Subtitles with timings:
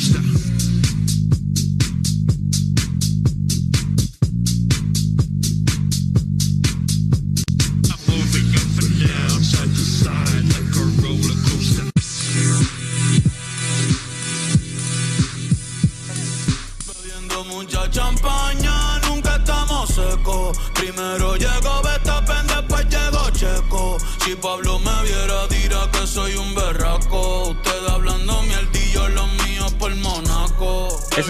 [0.00, 0.59] gusta.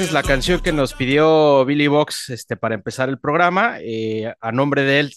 [0.01, 0.05] Monaco.
[0.05, 3.77] Esa es la canción que nos pidió Billy Box este, para empezar el programa.
[3.81, 5.15] Eh, a nombre de él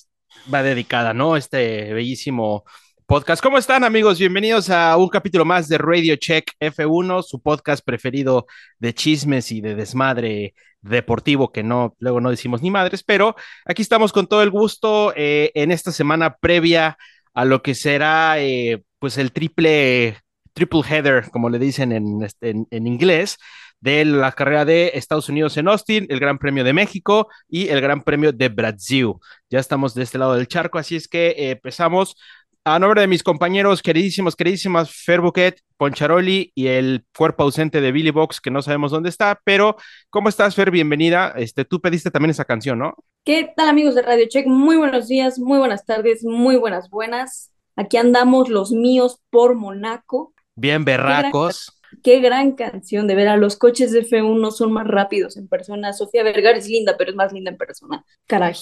[0.53, 1.37] va dedicada, ¿no?
[1.37, 2.65] Este bellísimo
[3.05, 3.41] podcast.
[3.41, 4.19] ¿Cómo están, amigos?
[4.19, 8.45] Bienvenidos a un capítulo más de Radio Check F1, su podcast preferido
[8.79, 13.81] de chismes y de desmadre deportivo, que no, luego no decimos ni madres, pero aquí
[13.81, 16.97] estamos con todo el gusto eh, en esta semana previa
[17.33, 20.17] a lo que será, eh, pues, el triple,
[20.53, 23.37] triple header, como le dicen en, este, en inglés,
[23.83, 27.81] de la carrera de Estados Unidos en Austin, el Gran Premio de México y el
[27.81, 29.15] Gran Premio de Brasil.
[29.49, 32.15] Ya estamos de este lado del charco, así es que eh, empezamos
[32.63, 37.91] a nombre de mis compañeros queridísimos, queridísimas, Fer Buquet, Poncharoli y el cuerpo ausente de
[37.91, 39.75] Billy Box, que no sabemos dónde está, pero
[40.09, 40.71] ¿cómo estás, Fer?
[40.71, 41.33] Bienvenida.
[41.35, 42.95] Este, tú pediste también esa canción, ¿no?
[43.25, 44.47] ¿Qué tal amigos de Radio Check?
[44.47, 47.51] Muy buenos días, muy buenas tardes, muy buenas buenas.
[47.75, 50.33] Aquí andamos los míos por Monaco.
[50.55, 51.82] Bien berracos.
[52.01, 55.93] Qué gran canción, de ver a los coches de F1 son más rápidos en persona.
[55.93, 58.05] Sofía Vergara es linda, pero es más linda en persona.
[58.27, 58.55] Caray,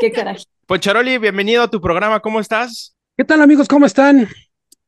[0.00, 0.36] qué caray.
[0.66, 2.96] Poncharoli, bienvenido a tu programa, ¿cómo estás?
[3.16, 3.68] ¿Qué tal amigos?
[3.68, 4.28] ¿Cómo están?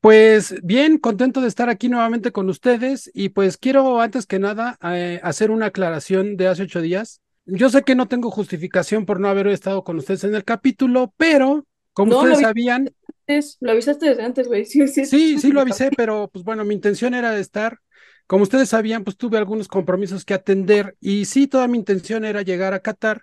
[0.01, 4.79] Pues bien, contento de estar aquí nuevamente con ustedes y pues quiero antes que nada
[4.83, 7.21] eh, hacer una aclaración de hace ocho días.
[7.45, 11.13] Yo sé que no tengo justificación por no haber estado con ustedes en el capítulo,
[11.17, 12.91] pero como No, ustedes sabían,
[13.61, 14.65] Lo avisaste desde antes, güey.
[14.67, 17.79] Sí, sí, sí, sí lo avisé, pero pues bueno, mi intención era de estar.
[18.27, 22.43] Como ustedes sabían, pues tuve algunos compromisos que atender y sí, toda mi intención era
[22.43, 23.23] llegar a Qatar,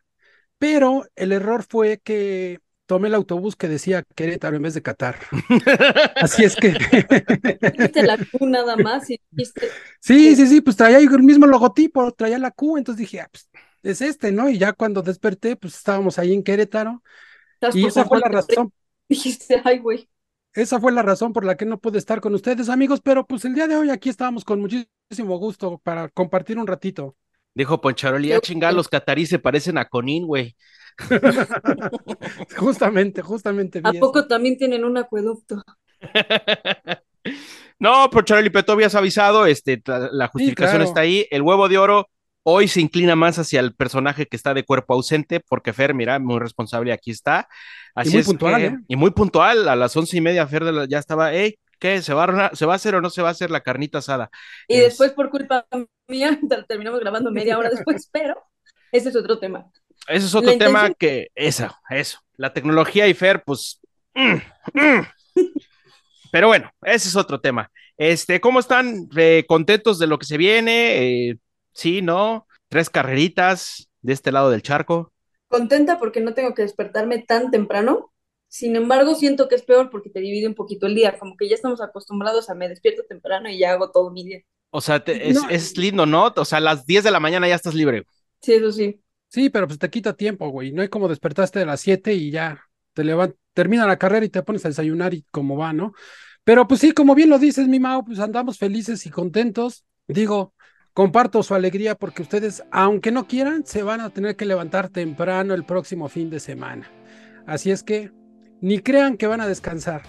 [0.57, 5.17] pero el error fue que tomé el autobús que decía Querétaro en vez de Qatar.
[6.15, 6.71] Así es que
[8.03, 9.67] la Q nada más y dijiste,
[9.99, 13.49] Sí, sí, sí, pues traía el mismo logotipo, traía la Q, entonces dije, ah, pues
[13.83, 14.49] es este, ¿no?
[14.49, 17.03] Y ya cuando desperté, pues estábamos ahí en Querétaro
[17.73, 18.71] y esa fue la razón,
[19.13, 20.09] Dijiste, ay, güey.
[20.53, 23.45] esa fue la razón por la que no pude estar con ustedes, amigos, pero pues
[23.45, 27.15] el día de hoy aquí estábamos con muchísimo gusto para compartir un ratito.
[27.53, 30.55] Dijo Poncharoli, ya chingada, los catarí se parecen a Conín, güey.
[32.57, 34.27] Justamente, justamente ¿A poco eso.
[34.27, 35.61] también tienen un acueducto?
[37.79, 40.85] No, Poncharoli, pero tú habías avisado, este, la, la justificación claro.
[40.85, 41.27] está ahí.
[41.31, 42.07] El huevo de oro
[42.43, 46.19] hoy se inclina más hacia el personaje que está de cuerpo ausente, porque Fer, mira,
[46.19, 47.47] muy responsable, aquí está.
[47.95, 48.77] Así muy es puntual, que- ¿eh?
[48.87, 52.01] Y muy puntual, a las once y media Fer de la- ya estaba, hey, ¿qué?
[52.01, 53.99] ¿Se va, a, ¿Se va a hacer o no se va a hacer la carnita
[53.99, 54.29] asada?
[54.67, 55.65] Y Es- después, por culpa
[56.07, 56.37] mía,
[56.67, 58.35] terminamos grabando media hora después, pero
[58.91, 59.65] ese es otro tema.
[60.07, 62.19] Ese es otro La tema intención- que, eso, eso.
[62.35, 63.79] La tecnología y Fer, pues.
[64.15, 64.35] mm,
[64.73, 65.01] mm.
[66.31, 67.69] Pero bueno, ese es otro tema.
[67.95, 69.07] Este, ¿cómo están?
[69.15, 71.29] Eh, ¿Contentos de lo que se viene?
[71.29, 71.37] Eh,
[71.73, 72.47] sí, ¿no?
[72.69, 75.13] Tres carreritas de este lado del charco.
[75.47, 78.11] Contenta porque no tengo que despertarme tan temprano.
[78.49, 81.17] Sin embargo, siento que es peor porque te divide un poquito el día.
[81.17, 84.41] Como que ya estamos acostumbrados a me despierto temprano y ya hago todo mi día.
[84.71, 85.49] O sea, te- es, No.
[85.49, 86.33] es lindo, ¿no?
[86.35, 88.05] O sea, a las 10 de la mañana ya estás libre.
[88.41, 88.99] Sí, eso sí.
[89.29, 90.71] Sí, pero pues te quita tiempo, güey.
[90.71, 92.61] No hay como despertaste a las 7 y ya
[92.93, 95.93] te levantas, termina la carrera y te pones a desayunar y como va, ¿no?
[96.43, 99.85] Pero pues sí, como bien lo dices, mi Mao, pues andamos felices y contentos.
[100.07, 100.53] Digo,
[100.93, 105.53] comparto su alegría porque ustedes, aunque no quieran, se van a tener que levantar temprano
[105.53, 106.91] el próximo fin de semana.
[107.45, 108.11] Así es que
[108.61, 110.03] ni crean que van a descansar,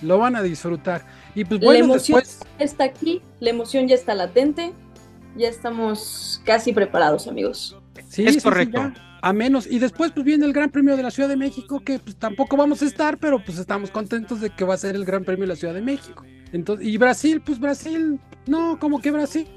[0.00, 1.06] lo van a disfrutar.
[1.34, 4.74] Y pues La bueno, emoción después, ya está aquí, la emoción ya está latente.
[5.36, 7.76] Ya estamos casi preparados, amigos.
[8.08, 8.92] Sí, Es sí, correcto.
[9.20, 9.66] a menos.
[9.66, 12.56] Y después pues viene el Gran Premio de la Ciudad de México, que pues tampoco
[12.56, 15.42] vamos a estar, pero pues estamos contentos de que va a ser el Gran Premio
[15.44, 16.24] de la Ciudad de México.
[16.52, 19.48] Entonces, y Brasil, pues Brasil, no, como que Brasil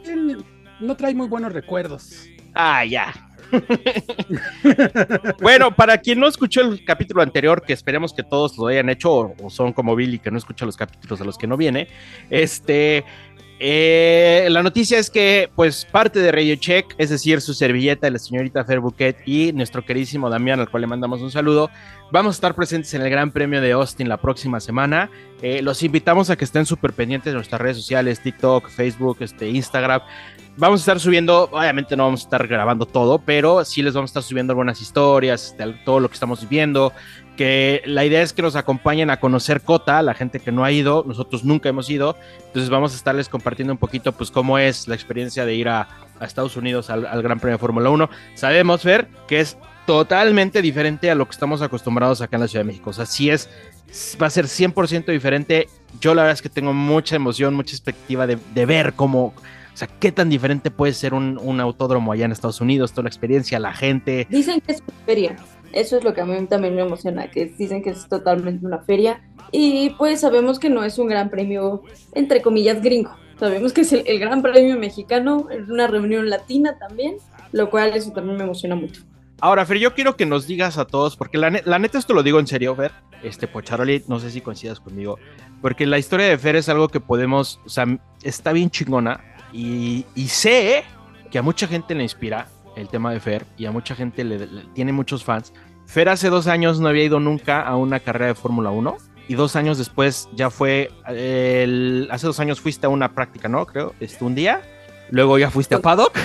[0.80, 2.28] no trae muy buenos recuerdos.
[2.54, 3.14] Ah, ya.
[5.42, 9.34] bueno, para quien no escuchó el capítulo anterior, que esperemos que todos lo hayan hecho,
[9.42, 11.88] o, son como Billy, que no escucha los capítulos a los que no viene,
[12.30, 13.06] este,
[13.60, 18.20] eh, la noticia es que, pues, parte de Radio Check, es decir, su servilleta, la
[18.20, 18.82] señorita Fer
[19.26, 21.72] y nuestro queridísimo Damián, al cual le mandamos un saludo,
[22.12, 25.10] vamos a estar presentes en el Gran Premio de Austin la próxima semana.
[25.42, 29.50] Eh, los invitamos a que estén súper pendientes de nuestras redes sociales, TikTok, Facebook, este,
[29.50, 30.02] Instagram.
[30.60, 34.10] Vamos a estar subiendo, obviamente no vamos a estar grabando todo, pero sí les vamos
[34.10, 36.94] a estar subiendo algunas historias, de todo lo que estamos viviendo,
[37.36, 40.72] que la idea es que nos acompañen a conocer Cota, la gente que no ha
[40.72, 42.18] ido, nosotros nunca hemos ido,
[42.48, 45.88] entonces vamos a estarles compartiendo un poquito, pues, cómo es la experiencia de ir a,
[46.22, 48.10] Estados Unidos al, Gran Premio de Fórmula 1.
[48.34, 49.56] Sabemos, Fer, que es
[49.86, 52.90] totalmente diferente a lo que estamos acostumbrados acá en la Ciudad de México.
[52.90, 53.48] O sea, sí es,
[54.20, 55.70] va a ser 100% diferente.
[56.02, 59.36] Yo la verdad es que tengo mucha emoción, mucha expectativa de ver cómo,
[59.78, 63.04] o sea, qué tan diferente puede ser un, un autódromo allá en Estados Unidos, toda
[63.04, 64.26] la experiencia, la gente.
[64.28, 65.36] Dicen que es una feria.
[65.72, 68.80] Eso es lo que a mí también me emociona, que dicen que es totalmente una
[68.80, 69.22] feria.
[69.52, 71.84] Y pues sabemos que no es un gran premio,
[72.16, 73.12] entre comillas, gringo.
[73.40, 77.18] Sabemos que es el, el gran premio mexicano, es una reunión latina también,
[77.52, 79.04] lo cual eso también me emociona mucho.
[79.42, 82.16] Ahora, Fer, yo quiero que nos digas a todos, porque la, ne- la neta esto
[82.16, 85.20] lo digo en serio, Fer, este Pocharoli, no sé si coincidas conmigo,
[85.62, 87.86] porque la historia de Fer es algo que podemos, o sea,
[88.24, 90.84] está bien chingona y, sé
[91.32, 94.48] que a mucha gente le inspira el tema de Fer y a mucha gente le,
[94.74, 95.54] tiene muchos fans.
[95.86, 98.98] Fer hace dos años no había ido nunca a una carrera de Fórmula 1
[99.28, 103.66] y dos años después ya fue, hace dos años fuiste a una práctica, ¿no?
[103.66, 104.62] Creo, este, un día.
[105.10, 106.18] Luego ya fuiste a Paddock.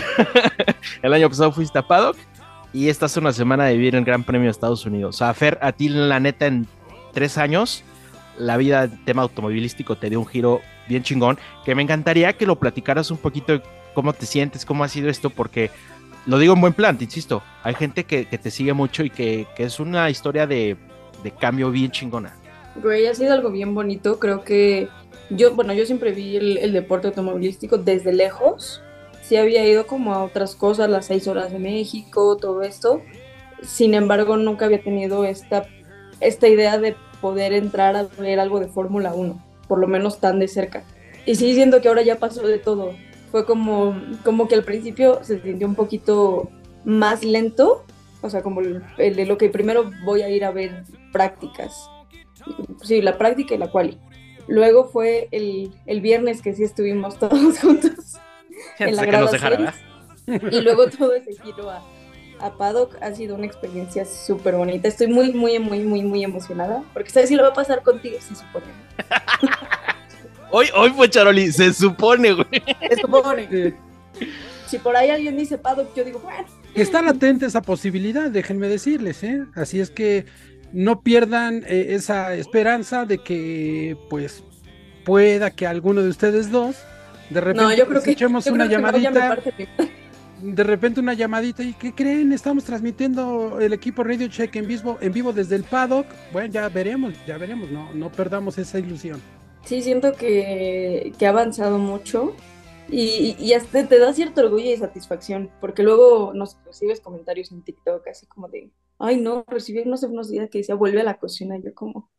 [1.03, 2.17] el año pasado fuiste a Paddock
[2.73, 5.17] y esta es una semana de vivir el Gran Premio de Estados Unidos.
[5.17, 6.67] O sea, Fer, a ti la neta en
[7.13, 7.85] tres años,
[8.39, 12.47] la vida del tema automovilístico te dio un giro bien chingón, que me encantaría que
[12.47, 13.63] lo platicaras un poquito de
[13.95, 15.71] cómo te sientes, cómo ha sido esto, porque
[16.27, 19.11] lo digo en buen plan, te insisto, hay gente que, que te sigue mucho y
[19.11, 20.77] que, que es una historia de,
[21.23, 22.35] de cambio bien chingona.
[22.77, 24.19] Güey, ha sido algo bien bonito.
[24.19, 24.89] Creo que
[25.31, 28.83] yo, bueno, yo siempre vi el, el deporte automovilístico desde lejos.
[29.23, 33.03] Sí había ido como a otras cosas, las seis horas de México, todo esto.
[33.63, 35.67] Sin embargo, nunca había tenido esta,
[36.21, 40.39] esta idea de poder entrar a ver algo de Fórmula 1, por lo menos tan
[40.39, 40.85] de cerca.
[41.25, 42.95] Y sí siento que ahora ya pasó de todo.
[43.31, 46.51] Fue como, como que al principio se sintió un poquito
[46.85, 47.85] más lento,
[48.21, 51.89] o sea, como el, el de lo que primero voy a ir a ver prácticas.
[52.83, 53.99] Sí, la práctica y la quali.
[54.49, 58.19] Luego fue el, el viernes que sí estuvimos todos juntos
[58.79, 59.57] en la que nos dejara.
[59.57, 59.75] ¿verdad?
[60.53, 61.83] y luego todo ese giro a,
[62.43, 64.89] a Paddock ha sido una experiencia súper bonita.
[64.89, 68.19] Estoy muy, muy, muy, muy, muy emocionada porque sabes si lo va a pasar contigo,
[68.21, 68.67] se supone.
[70.55, 72.63] Hoy, hoy, Pocharoli, se supone, güey.
[72.91, 73.75] Se supone.
[74.67, 76.45] Si por ahí alguien dice Paddock, yo digo, bueno,
[76.75, 79.45] Está latente esa posibilidad, déjenme decirles, ¿eh?
[79.55, 80.27] Así es que
[80.73, 84.43] no pierdan eh, esa esperanza de que, pues,
[85.05, 86.77] pueda que alguno de ustedes dos,
[87.31, 89.39] de repente, no, yo creo pues, que, echemos yo una creo que llamadita,
[90.43, 92.33] de repente una llamadita, ¿y qué creen?
[92.33, 96.07] Estamos transmitiendo el equipo Radio Check en vivo, en vivo desde el paddock.
[96.33, 99.21] Bueno, ya veremos, ya veremos, no, no perdamos esa ilusión.
[99.65, 102.35] Sí, siento que, que ha avanzado mucho
[102.89, 107.63] y, y hasta te da cierto orgullo y satisfacción, porque luego nos recibes comentarios en
[107.63, 111.05] TikTok así como de, ay no, recibí no sé unos días que decía, vuelve a
[111.05, 112.11] la cocina, y yo como,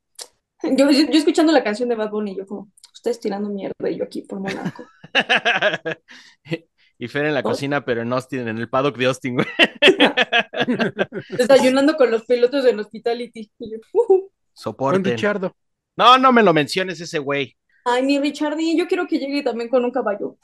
[0.64, 3.98] yo, yo, yo escuchando la canción de Bad Bunny, yo como, ustedes tirando mierda y
[3.98, 4.86] yo aquí por Monaco.
[6.98, 9.48] y Fer en la cocina, pero en Austin, en el paddock de Austin, güey.
[11.30, 13.52] Desayunando con los pilotos en Hospitality.
[13.92, 14.22] Con
[14.54, 15.04] Soporten.
[15.04, 15.56] Richardo.
[15.96, 17.56] No, no me lo menciones ese güey.
[17.86, 20.38] Ay, mi Richardie, yo quiero que llegue también con un caballo.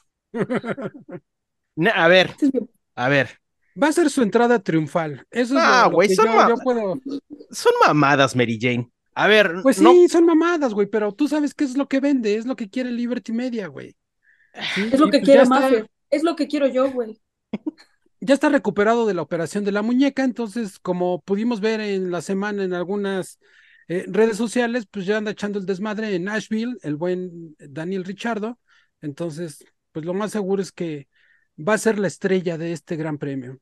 [1.94, 2.52] A ver, Este es
[2.94, 3.30] a ver.
[3.80, 5.24] Va a ser su entrada triunfal.
[5.30, 7.00] Eso es Ah, lo güey, son yo- ma- yo puedo.
[7.50, 8.90] Son mamadas, Mary Jane.
[9.14, 12.00] A ver, Pues sí, no, son mamadas, güey, pero tú sabes qué es lo que
[12.00, 13.96] vende, es lo que quiere Liberty Media, güey.
[14.74, 15.88] Sí, Es lo que pues quiere Maffer.
[16.10, 17.20] Es lo que quiero yo, güey.
[18.20, 22.20] ya está recuperado de la operación de la muñeca, entonces, como pudimos ver en la
[22.20, 23.38] semana en algunas
[23.88, 28.58] eh, redes sociales, pues ya anda echando el desmadre en Nashville, el buen Daniel Richardo.
[29.00, 31.08] Entonces, pues lo más seguro es que
[31.58, 33.58] va a ser la estrella de este gran premio.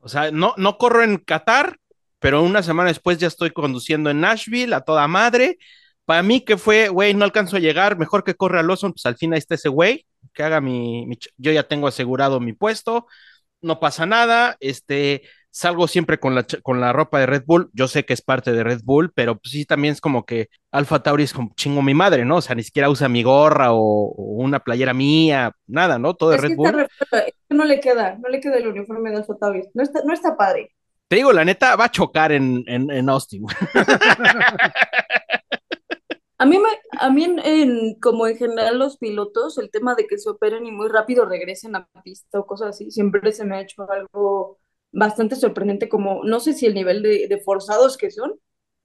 [0.00, 1.78] o sea, no, no corro en Qatar,
[2.18, 5.58] pero una semana después ya estoy conduciendo en Nashville a toda madre.
[6.04, 9.06] Para mí que fue, güey, no alcanzo a llegar, mejor que corre a Lawson, pues
[9.06, 11.06] al fin ahí está ese güey, que haga mi,
[11.38, 13.06] yo ya tengo asegurado mi puesto,
[13.62, 17.88] no pasa nada, este, salgo siempre con la, con la ropa de Red Bull, yo
[17.88, 21.02] sé que es parte de Red Bull, pero pues sí también es como que Alfa
[21.02, 22.36] Tauri es como chingo mi madre, ¿no?
[22.36, 26.14] O sea, ni siquiera usa mi gorra o, o una playera mía, nada, ¿no?
[26.14, 26.72] Todo de Es que Red Bull.
[26.72, 29.62] re feo, es que no le queda, no le queda el uniforme de Alfa Tauri.
[29.74, 30.74] No está, no está padre.
[31.08, 33.54] Te digo, la neta, va a chocar en, en, en Austin, güey.
[36.38, 40.06] A mí, me, a mí en, en- como en general los pilotos, el tema de
[40.06, 43.56] que se operen y muy rápido regresen a pista o cosas así, siempre se me
[43.56, 44.58] ha hecho algo
[44.92, 48.34] bastante sorprendente, como no sé si el nivel de, de forzados que son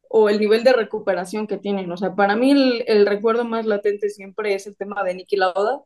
[0.10, 1.92] o el nivel de recuperación que tienen.
[1.92, 5.38] O sea, para mí el, el recuerdo más latente siempre es el tema de Niki
[5.38, 5.82] Lauda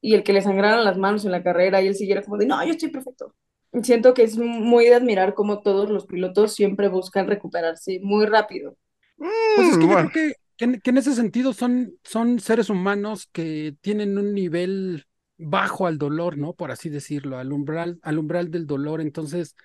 [0.00, 2.46] y el que le sangraran las manos en la carrera y él siguiera como de,
[2.46, 3.34] no, yo estoy perfecto.
[3.82, 8.76] Siento que es muy de admirar cómo todos los pilotos siempre buscan recuperarse muy rápido.
[9.54, 10.10] Pues es Mm, que yo bueno.
[10.10, 14.34] creo que que en, que en ese sentido son, son seres humanos que tienen un
[14.34, 15.06] nivel
[15.36, 16.54] bajo al dolor, ¿no?
[16.54, 19.00] Por así decirlo, al umbral, al umbral del dolor.
[19.00, 19.56] Entonces,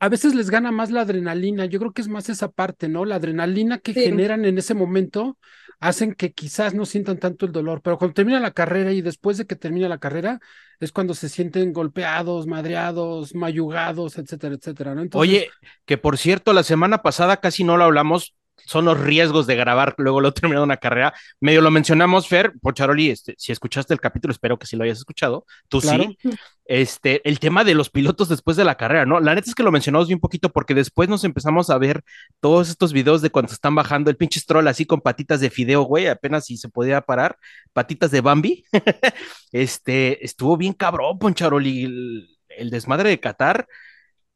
[0.00, 1.66] a veces les gana más la adrenalina.
[1.66, 3.04] Yo creo que es más esa parte, ¿no?
[3.04, 4.00] La adrenalina que Sí.
[4.02, 5.38] generan en ese momento
[5.80, 9.36] hacen que quizás no sientan tanto el dolor, pero cuando termina la carrera y después
[9.38, 10.40] de que termina la carrera
[10.80, 15.02] es cuando se sienten golpeados, madreados, mayugados, etcétera, etcétera, ¿no?
[15.02, 19.46] Entonces, Oye, que por cierto, la semana pasada casi no lo hablamos, son los riesgos
[19.46, 21.12] de grabar luego lo terminado una carrera.
[21.40, 24.98] Medio lo mencionamos, Fer, Pocharoli, este, si escuchaste el capítulo, espero que sí lo hayas
[24.98, 26.04] escuchado, tú Claro.
[26.04, 26.18] sí.
[26.64, 29.18] Este, el tema de los pilotos después de la carrera, ¿no?
[29.20, 32.02] La neta es que lo mencionamos bien poquito porque después nos empezamos a ver
[32.40, 35.50] todos estos videos de cuando se están bajando el pinche stroll así con patitas de
[35.50, 37.36] fideo, güey, apenas si se podía parar,
[37.72, 38.64] patitas de Bambi.
[39.52, 43.66] este, estuvo bien cabrón, Poncharoli, el, el desmadre de Qatar.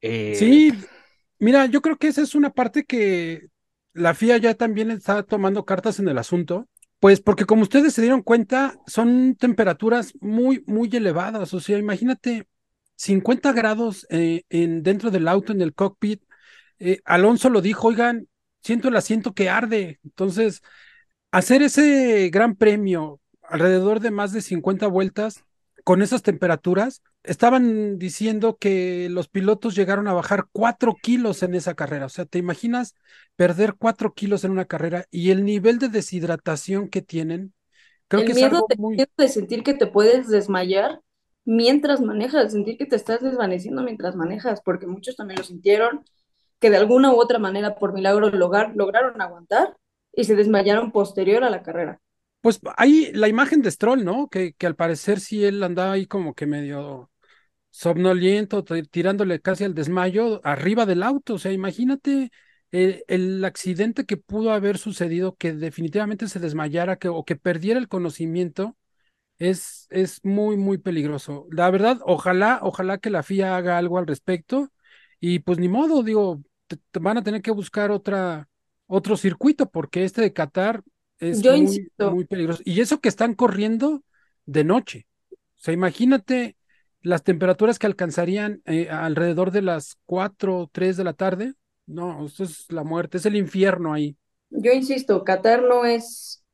[0.00, 0.72] eh, Sí,
[1.38, 3.46] mira, yo creo que esa es una parte que
[3.96, 6.68] la FIA ya también está tomando cartas en el asunto,
[7.00, 11.54] pues porque como ustedes se dieron cuenta, son temperaturas muy, muy elevadas.
[11.54, 12.46] O sea, imagínate
[12.96, 16.22] 50 grados eh, en, dentro del auto, en el cockpit.
[16.78, 18.28] Eh, Alonso lo dijo, oigan,
[18.62, 19.98] siento el asiento que arde.
[20.04, 20.62] Entonces,
[21.30, 25.44] hacer ese gran premio alrededor de más de 50 vueltas
[25.84, 31.74] con esas temperaturas, estaban diciendo que los pilotos llegaron a bajar cuatro kilos en esa
[31.74, 32.06] carrera.
[32.06, 32.94] O sea, ¿te imaginas
[33.36, 37.54] perder cuatro kilos en una carrera y el nivel de deshidratación que tienen?
[38.08, 38.96] Creo El que es miedo, algo de, muy...
[38.96, 41.00] miedo de sentir que te puedes desmayar
[41.44, 46.04] mientras manejas, sentir que te estás desvaneciendo mientras manejas, porque muchos también lo sintieron,
[46.60, 49.76] que de alguna u otra manera, por milagro, lograr, lograron aguantar
[50.12, 52.00] y se desmayaron posterior a la carrera.
[52.40, 54.28] Pues hay la imagen de Stroll, ¿no?
[54.28, 57.10] Que, que al parecer sí él andaba ahí como que medio
[57.78, 61.34] somnoliento, tirándole casi al desmayo arriba del auto.
[61.34, 62.30] O sea, imagínate
[62.70, 67.78] el, el accidente que pudo haber sucedido, que definitivamente se desmayara que, o que perdiera
[67.78, 68.76] el conocimiento,
[69.38, 71.46] es, es muy, muy peligroso.
[71.50, 74.70] La verdad, ojalá, ojalá que la FIA haga algo al respecto.
[75.20, 78.48] Y pues ni modo, digo, te- te van a tener que buscar otra,
[78.86, 80.82] otro circuito, porque este de Qatar
[81.18, 82.06] es Yo muy, insisto.
[82.06, 82.62] muy peligroso.
[82.64, 84.04] Y eso que están corriendo
[84.46, 85.06] de noche.
[85.32, 86.56] O sea, imagínate
[87.06, 91.54] las temperaturas que alcanzarían eh, alrededor de las 4 o 3 de la tarde.
[91.86, 94.16] No, eso es la muerte, es el infierno ahí.
[94.50, 96.44] Yo insisto, Qatar no es,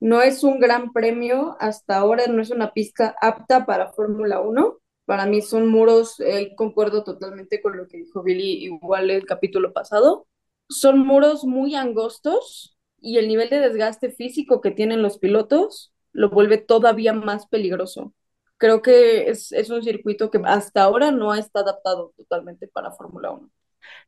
[0.00, 4.78] no es un gran premio, hasta ahora no es una pista apta para Fórmula 1.
[5.04, 9.74] Para mí son muros, eh, concuerdo totalmente con lo que dijo Billy, igual el capítulo
[9.74, 10.26] pasado.
[10.70, 16.30] Son muros muy angostos y el nivel de desgaste físico que tienen los pilotos lo
[16.30, 18.14] vuelve todavía más peligroso.
[18.58, 23.30] Creo que es, es un circuito que hasta ahora no está adaptado totalmente para Fórmula
[23.30, 23.50] 1.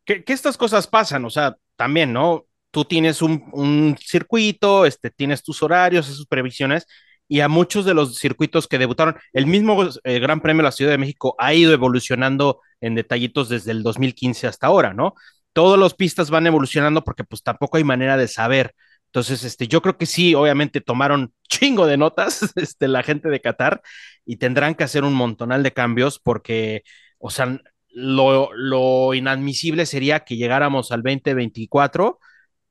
[0.04, 2.46] que, que estas cosas pasan, o sea, también, ¿no?
[2.70, 6.86] Tú tienes un, un circuito, este, tienes tus horarios, sus previsiones,
[7.28, 10.72] y a muchos de los circuitos que debutaron, el mismo eh, Gran Premio de la
[10.72, 15.14] Ciudad de México ha ido evolucionando en detallitos desde el 2015 hasta ahora, ¿no?
[15.52, 18.74] Todas las pistas van evolucionando porque pues tampoco hay manera de saber.
[19.10, 23.40] Entonces, este, yo creo que sí, obviamente tomaron chingo de notas, este, la gente de
[23.40, 23.82] Qatar,
[24.24, 26.82] y tendrán que hacer un montonal de cambios porque,
[27.18, 27.58] o sea,
[27.90, 32.18] lo, lo inadmisible sería que llegáramos al 2024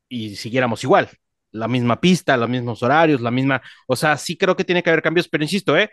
[0.09, 1.09] y siguiéramos igual.
[1.51, 3.61] La misma pista, los mismos horarios, la misma.
[3.87, 5.89] O sea, sí creo que tiene que haber cambios, pero insisto, ¿eh?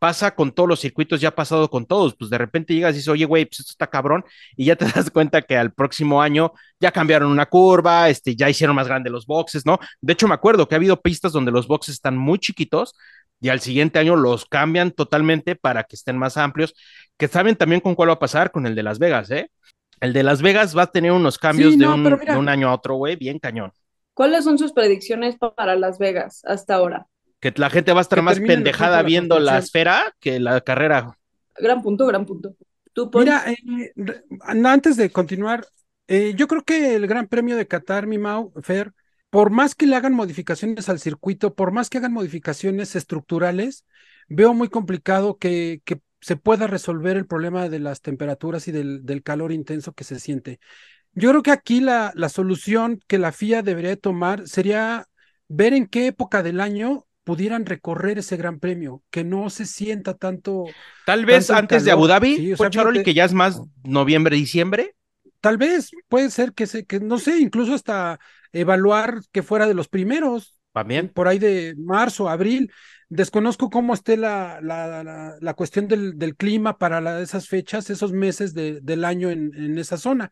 [0.00, 2.16] Pasa con todos los circuitos, ya ha pasado con todos.
[2.16, 4.24] Pues de repente llegas y dices, oye, güey, pues esto está cabrón,
[4.56, 8.50] y ya te das cuenta que al próximo año ya cambiaron una curva, este, ya
[8.50, 9.78] hicieron más grandes los boxes, ¿no?
[10.00, 12.94] De hecho, me acuerdo que ha habido pistas donde los boxes están muy chiquitos
[13.40, 16.74] y al siguiente año los cambian totalmente para que estén más amplios,
[17.18, 19.50] que saben también con cuál va a pasar, con el de Las Vegas, ¿eh?
[20.00, 22.32] El de Las Vegas va a tener unos cambios Sí, de, no, un, mira.
[22.32, 23.70] de un año a otro, güey, bien cañón.
[24.14, 27.06] ¿Cuáles son sus predicciones para Las Vegas hasta ahora?
[27.40, 30.60] Que la gente va a estar Que más pendejada la viendo la esfera que la
[30.60, 31.16] carrera.
[31.58, 32.54] Gran punto, gran punto.
[33.14, 33.92] Mira, eh,
[34.42, 35.66] antes de continuar,
[36.08, 38.92] eh, yo creo que el Gran Premio de Qatar, mi Mau, Fer,
[39.30, 43.86] por más que le hagan modificaciones al circuito, por más que hagan modificaciones estructurales,
[44.28, 49.04] veo muy complicado que, que se pueda resolver el problema de las temperaturas y del,
[49.06, 50.58] del calor intenso que se siente.
[51.12, 55.06] Yo creo que aquí la, la solución que la FIA debería tomar sería
[55.48, 60.14] ver en qué época del año pudieran recorrer ese Gran Premio, que no se sienta
[60.14, 60.64] tanto
[61.04, 63.60] Tal vez Tanto antes de Abu Dhabi, sí, o sea, Charoli, que ya es más
[63.84, 64.94] noviembre, diciembre.
[65.40, 68.18] Tal vez, puede ser que se, que no sé, incluso hasta
[68.52, 71.08] evaluar que fuera de los primeros, También.
[71.08, 72.70] por ahí de marzo, abril.
[73.08, 77.90] Desconozco cómo esté la, la, la, la cuestión del, del clima para la- esas fechas,
[77.90, 80.30] esos meses de- del año en, en esa zona.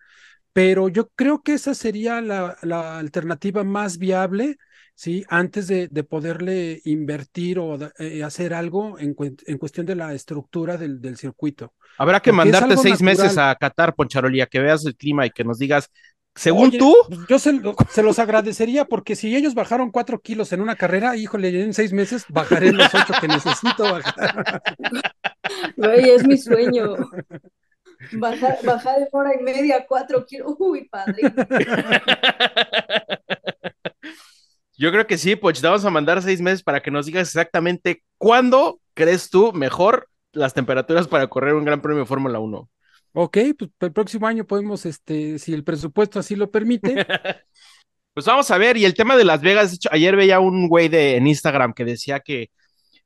[0.53, 4.57] pero yo creo que esa sería la, la alternativa más viable,
[4.99, 5.25] ¿sí?
[5.29, 9.15] Antes de, de poderle invertir o de- eh, hacer algo en,
[9.47, 11.73] en cuestión de la estructura del, del circuito.
[11.99, 15.31] Habrá que Porque mandarte seis meses a Qatar, Poncharoli, a que veas el clima y
[15.31, 15.89] que nos digas,
[16.35, 20.21] según Oye, tú, pues yo se, lo- se los agradecería porque si ellos bajaron cuatro
[20.21, 24.63] kilos en una carrera, híjole, en seis meses bajaré los ocho que necesito bajar.
[25.77, 26.97] Güey, es mi sueño.
[28.13, 30.55] Bajar, bajar de hora y media cuatro kilos.
[30.59, 31.23] Uy, padre.
[34.79, 37.29] yo creo que sí, Poch, te vamos a mandar seis meses para que nos digas
[37.29, 42.71] exactamente cuándo crees tú mejor las temperaturas para correr un gran premio de Fórmula 1.
[43.13, 46.95] Ok, pues el próximo año podemos, este, si el presupuesto así lo permite.
[48.15, 50.69] Pues vamos a ver, y el tema de Las Vegas, de hecho, ayer veía un
[50.69, 52.51] güey de, en Instagram que decía que,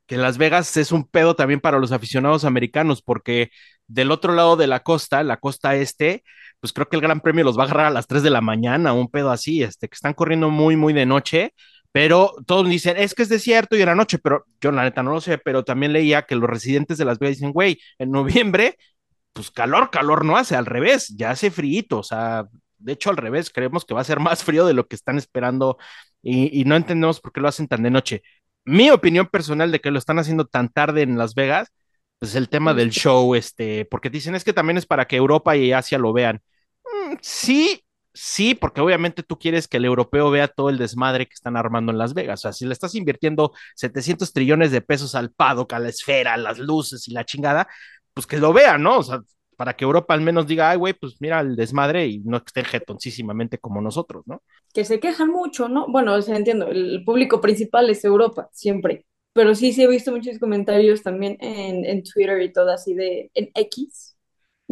[0.06, 3.50] que Las Vegas es un pedo también para los aficionados americanos, porque
[3.86, 6.24] del otro lado de la costa, la costa este,
[6.62, 8.40] pues creo que el Gran Premio los va a agarrar a las 3 de la
[8.40, 11.54] mañana, un pedo así, este, que están corriendo muy, muy de noche,
[11.90, 15.02] pero todos dicen, es que es desierto y en la noche, pero yo la neta
[15.02, 18.12] no lo sé, pero también leía que los residentes de Las Vegas dicen, güey, en
[18.12, 18.78] noviembre,
[19.32, 22.46] pues calor, calor no hace, al revés, ya hace frío, o sea,
[22.78, 25.18] de hecho al revés, creemos que va a ser más frío de lo que están
[25.18, 25.78] esperando
[26.22, 28.22] y, y no entendemos por qué lo hacen tan de noche.
[28.64, 31.72] Mi opinión personal de que lo están haciendo tan tarde en Las Vegas,
[32.20, 35.56] pues el tema del show, este, porque dicen es que también es para que Europa
[35.56, 36.40] y Asia lo vean.
[37.20, 41.56] Sí, sí, porque obviamente tú quieres que el europeo vea todo el desmadre que están
[41.56, 42.40] armando en Las Vegas.
[42.40, 46.34] O sea, si le estás invirtiendo 700 trillones de pesos al paddock, a la esfera,
[46.34, 47.68] a las luces y la chingada,
[48.14, 48.98] pues que lo vean, ¿no?
[48.98, 49.20] O sea,
[49.56, 52.64] para que Europa al menos diga, ay, güey, pues mira el desmadre y no estén
[52.64, 54.42] jetoncísimamente como nosotros, ¿no?
[54.74, 55.86] Que se quejan mucho, ¿no?
[55.88, 59.06] Bueno, o sea, entiendo, el público principal es Europa, siempre.
[59.34, 63.30] Pero sí, sí he visto muchos comentarios también en, en Twitter y todo así de,
[63.34, 64.11] en X,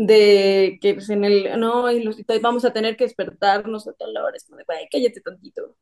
[0.07, 4.16] de que pues en el, no, y los, vamos a tener que despertarnos a tal
[4.16, 4.35] hora.
[4.35, 5.76] Es como de, güey, cállate tantito.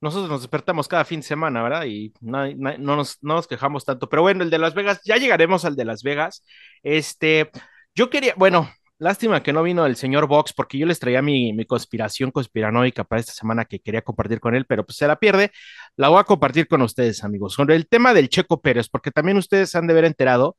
[0.00, 1.84] Nosotros nos despertamos cada fin de semana, ¿verdad?
[1.84, 4.08] Y no, no, no nos, no nos quejamos tanto.
[4.08, 6.44] Pero bueno, el de Las Vegas, ya llegaremos al de Las Vegas.
[6.82, 7.50] Este,
[7.94, 11.52] yo quería, bueno, lástima que no vino el señor Vox, porque yo les traía mi,
[11.52, 15.16] mi conspiración conspiranoica para esta semana que quería compartir con él, pero pues se la
[15.16, 15.52] pierde.
[15.96, 19.36] La voy a compartir con ustedes, amigos, sobre el tema del Checo Pérez, porque también
[19.36, 20.56] ustedes han de haber enterado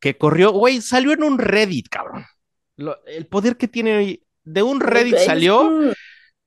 [0.00, 2.26] que corrió, güey, salió en un Reddit, cabrón.
[2.76, 5.92] Lo, el poder que tiene hoy, de un Reddit salió mm,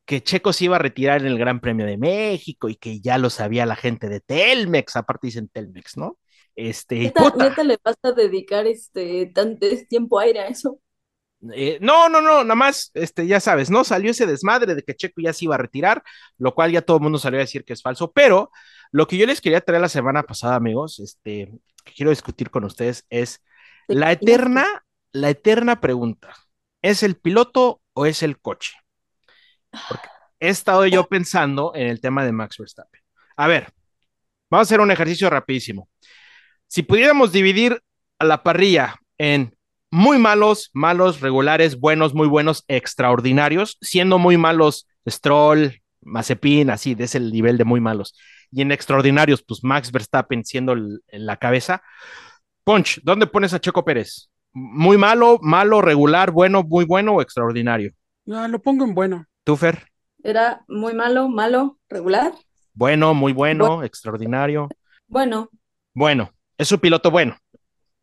[0.05, 3.17] que Checo se iba a retirar en el Gran Premio de México y que ya
[3.17, 6.17] lo sabía la gente de Telmex, aparte dicen Telmex, ¿no?
[6.55, 10.79] Este, Neta, puta, neta le vas a dedicar este tanto tiempo aire a eso.
[11.53, 13.83] eh, no, no, no, nada más, este, ya sabes, ¿no?
[13.83, 16.03] Salió ese desmadre de que Checo ya se iba a retirar,
[16.37, 18.51] lo cual ya todo el mundo salió a decir que es falso, pero
[18.91, 21.51] lo que yo les quería traer la semana pasada, amigos, este,
[21.83, 23.43] que quiero discutir con ustedes es
[23.87, 24.65] la eterna,
[25.11, 26.35] la eterna pregunta,
[26.81, 28.73] ¿es el piloto o es el coche?
[29.89, 30.07] Porque
[30.39, 33.01] he estado yo pensando en el tema de Max Verstappen.
[33.35, 33.71] A ver,
[34.49, 35.89] vamos a hacer un ejercicio rapidísimo.
[36.67, 37.81] Si pudiéramos dividir
[38.19, 39.55] a la parrilla en
[39.89, 47.05] muy malos, malos, regulares, buenos, muy buenos, extraordinarios, siendo muy malos Stroll, Mazepin, así, de
[47.05, 48.15] ese nivel de muy malos,
[48.51, 51.81] y en extraordinarios, pues Max Verstappen siendo en la cabeza.
[52.63, 54.29] Punch, ¿dónde pones a Checo Pérez?
[54.53, 57.91] ¿Muy malo, malo, regular, bueno, muy bueno o extraordinario?
[58.31, 59.25] Ah, lo pongo en bueno.
[59.43, 59.87] ¿Tú, Fer?
[60.23, 62.33] Era muy malo, malo, regular.
[62.73, 64.67] Bueno, muy bueno, extraordinario.
[65.07, 65.49] Bueno,
[65.93, 67.37] Bueno, es un piloto bueno.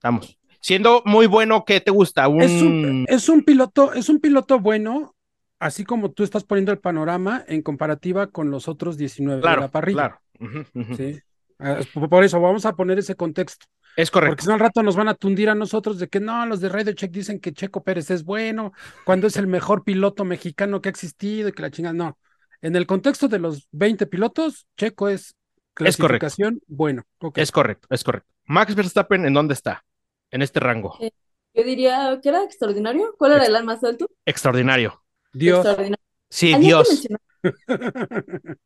[0.02, 0.38] Vamos.
[0.60, 2.26] Siendo muy bueno, ¿qué te gusta?
[2.28, 2.42] Un...
[2.42, 5.14] Es un, es un piloto, es un piloto bueno,
[5.58, 9.60] así como tú estás poniendo el panorama en comparativa con los otros 19 de Claro,
[9.62, 10.18] la parrilla.
[10.38, 10.66] claro.
[10.96, 11.20] Sí.
[11.58, 11.78] Ah,
[12.08, 13.66] Por eso vamos a poner ese contexto.
[13.96, 14.42] Es Porque correcto.
[14.42, 16.68] si no al rato nos van a tundir a nosotros de que no, los de
[16.68, 18.72] Radio Check dicen que Checo Pérez es bueno,
[19.04, 21.92] cuando es el mejor piloto mexicano que ha existido y que la chingada.
[21.94, 22.18] No.
[22.62, 25.36] En el contexto de los 20 pilotos, Checo es
[25.76, 25.96] Es correcto.
[26.18, 27.02] clasificación bueno.
[27.36, 28.28] Es correcto, es correcto.
[28.46, 29.84] Max Verstappen, ¿en dónde está?
[30.30, 30.96] En este rango.
[31.00, 31.12] Eh,
[31.54, 33.14] yo diría que era extraordinario.
[33.16, 34.08] ¿Cuál era el más alto?
[34.26, 35.02] Extraordinario.
[35.32, 35.58] Dios.
[35.58, 36.04] Extraordinario.
[36.28, 37.06] Sí, Dios.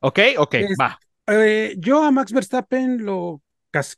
[0.00, 0.98] Ok, ok, Es- va.
[1.26, 3.42] Eh, yo a Max Verstappen lo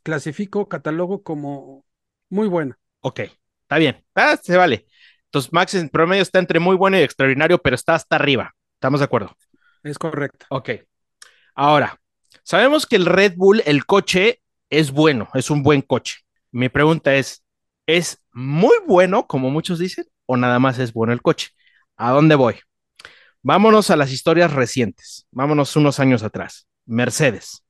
[0.03, 1.85] clasifico, catalogo como
[2.29, 2.75] muy bueno.
[3.01, 3.21] Ok,
[3.61, 4.03] está bien.
[4.15, 4.85] Ah, se vale.
[5.25, 8.53] Entonces, Max en promedio está entre muy bueno y extraordinario, pero está hasta arriba.
[8.75, 9.35] ¿Estamos de acuerdo?
[9.83, 10.45] Es correcto.
[10.49, 10.71] Ok.
[11.55, 11.99] Ahora,
[12.43, 16.17] sabemos que el Red Bull, el coche, es bueno, es un buen coche.
[16.51, 17.43] Mi pregunta es,
[17.85, 21.49] ¿es muy bueno, como muchos dicen, o nada más es bueno el coche?
[21.97, 22.55] ¿A dónde voy?
[23.41, 25.27] Vámonos a las historias recientes.
[25.31, 26.67] Vámonos unos años atrás.
[26.85, 27.63] Mercedes.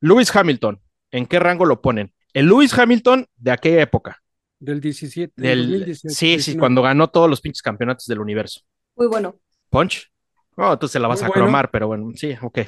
[0.00, 2.12] Lewis Hamilton, ¿en qué rango lo ponen?
[2.32, 4.18] El Lewis Hamilton de aquella época.
[4.58, 6.60] Del 17, del Del, 2018, sí, sí, 19.
[6.60, 8.60] cuando ganó todos los pinches campeonatos del universo.
[8.96, 9.36] Muy bueno.
[9.70, 10.10] ¿Punch?
[10.56, 11.44] Oh, tú se la vas Muy a bueno.
[11.44, 12.58] cromar, pero bueno, sí, ok.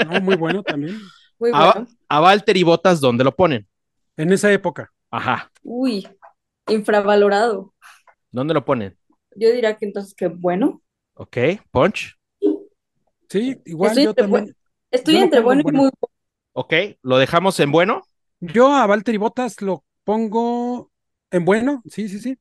[0.00, 0.98] No, muy bueno también.
[1.38, 1.86] Muy A, bueno.
[2.08, 3.68] a Valtteri Bottas, ¿dónde lo ponen?
[4.16, 4.90] En esa época.
[5.10, 6.06] Ajá, Uy,
[6.68, 7.74] infravalorado.
[8.30, 8.96] ¿dónde lo ponen?
[9.36, 10.82] Yo diría que entonces que bueno.
[11.14, 11.36] Ok,
[11.70, 12.16] Punch.
[13.28, 14.44] Sí, igual Estoy yo entre también.
[14.44, 14.56] buen-
[14.90, 15.78] Estoy Yo entre en bueno y bueno.
[15.78, 16.17] muy bueno.
[16.60, 18.02] Ok, ¿lo dejamos en bueno?
[18.40, 20.90] Yo a Valtteri Bottas lo pongo
[21.30, 21.84] en bueno.
[21.88, 22.36] Sí, sí, sí.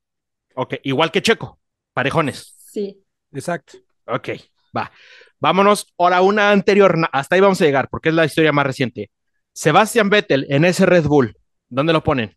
[0.56, 1.60] Ok, igual que Checo,
[1.93, 2.56] parejones.
[2.58, 3.06] Sí.
[3.32, 3.77] Exacto.
[4.08, 4.30] Ok,
[4.75, 4.91] va.
[5.39, 9.12] Vámonos ahora una anterior, hasta ahí vamos a llegar, porque es la historia más reciente.
[9.53, 11.38] Sebastian Vettel en ese Red Bull,
[11.69, 12.36] ¿dónde lo ponen?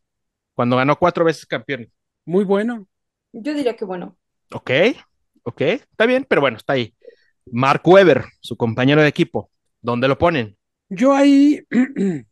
[0.52, 1.90] Cuando ganó cuatro veces campeón.
[2.26, 2.86] Muy bueno.
[3.32, 4.18] Yo diría que bueno.
[4.52, 4.70] Ok,
[5.44, 6.94] ok, está bien, pero bueno, está ahí.
[7.46, 10.58] Mark Webber, su compañero de equipo, ¿dónde lo ponen?
[10.90, 11.62] Yo ahí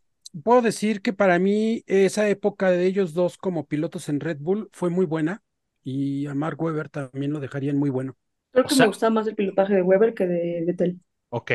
[0.44, 4.68] puedo decir que para mí esa época de ellos dos como pilotos en Red Bull
[4.72, 5.42] fue muy buena
[5.84, 8.16] y a Mark Webber también lo dejarían muy bueno.
[8.52, 11.00] Creo O que sea- me gusta más el pilotaje de Weber que de Vettel.
[11.30, 11.52] Ok.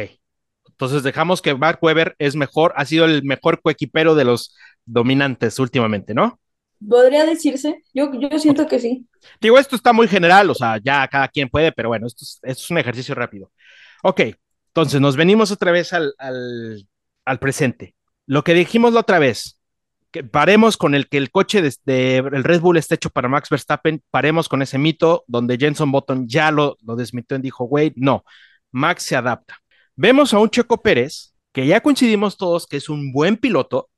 [0.70, 5.60] Entonces dejamos que Mark Webber es mejor, ha sido el mejor coequipero de los dominantes
[5.60, 6.40] últimamente, ¿no?
[6.88, 7.82] Podría decirse.
[7.94, 9.08] Yo, yo siento que sí.
[9.40, 12.40] Digo, esto está muy general, o sea, ya cada quien puede, pero bueno, esto es,
[12.44, 13.52] esto es un ejercicio rápido.
[14.04, 14.22] Ok,
[14.68, 16.86] entonces nos venimos otra vez al, al,
[17.26, 17.96] al presente.
[18.26, 19.60] Lo que dijimos la otra vez,
[20.12, 23.50] que paremos con el que el coche de, el Red Bull está hecho para Max
[23.50, 27.94] Verstappen, paremos con ese mito donde Jenson Button ya lo, lo desmitió y dijo, güey,
[27.96, 28.24] no,
[28.72, 29.58] Max se adapta.
[29.96, 33.90] Vemos a un Checo Pérez, que ya coincidimos todos que es un buen piloto,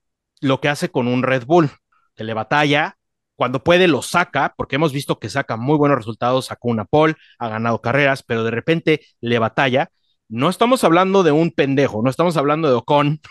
[0.42, 1.70] lo que hace con un Red Bull,
[2.16, 2.98] que le batalla,
[3.36, 7.16] cuando puede lo saca, porque hemos visto que saca muy buenos resultados, sacó una pole,
[7.38, 9.90] ha ganado carreras, pero de repente le batalla.
[10.28, 13.22] No estamos hablando de un pendejo, no estamos hablando de Ocon,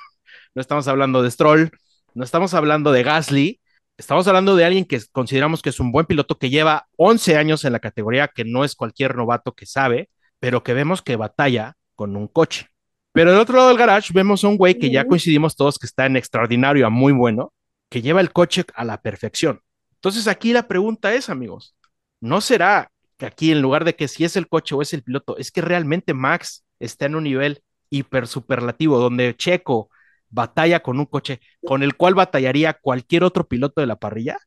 [0.55, 1.73] no estamos hablando de Stroll,
[2.15, 3.61] no estamos hablando de Gasly,
[3.97, 7.65] estamos hablando de alguien que consideramos que es un buen piloto que lleva 11 años
[7.65, 11.75] en la categoría, que no es cualquier novato que sabe, pero que vemos que batalla
[11.97, 12.69] con un coche.
[13.13, 15.87] Pero del otro lado del garage vemos a un güey que ya coincidimos todos que
[15.87, 17.53] está en extraordinario a muy bueno,
[17.89, 19.61] que lleva el coche a la perfección.
[19.95, 21.77] Entonces aquí la pregunta es, amigos,
[22.21, 25.03] ¿no será que aquí en lugar de que si es el coche o es el
[25.03, 29.91] piloto, es que realmente Max está en un nivel hiper superlativo donde Checo
[30.31, 34.39] batalla con un coche con el cual batallaría cualquier otro piloto de la parrilla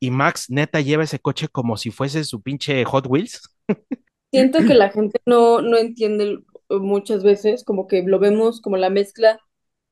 [0.00, 3.40] y Max neta lleva ese coche como si fuese su pinche Hot Wheels?
[4.30, 8.90] Siento que la gente no, no entiende muchas veces, como que lo vemos como la
[8.90, 9.40] mezcla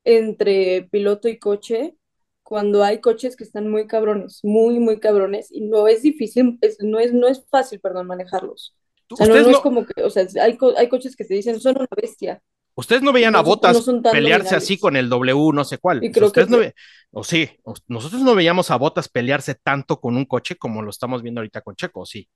[0.05, 1.97] entre piloto y coche,
[2.43, 6.79] cuando hay coches que están muy cabrones, muy, muy cabrones, y no es difícil, es-
[6.83, 8.77] no es, no es fácil, perdón, manejarlos.
[9.11, 11.17] O sea, no, Ustedes no es no, como que, o sea, hay, co- hay coches
[11.17, 12.43] que te dicen, son una bestia.
[12.77, 16.03] ustedes no veían a Botas no pelearse así con el W no sé cuál.
[16.05, 16.59] Y O que no sí.
[16.59, 16.75] ve-
[17.13, 20.91] o sí, o- nosotros no veíamos a Botas pelearse tanto con un coche como lo
[20.91, 22.29] estamos viendo ahorita con Checo, ¿o sí.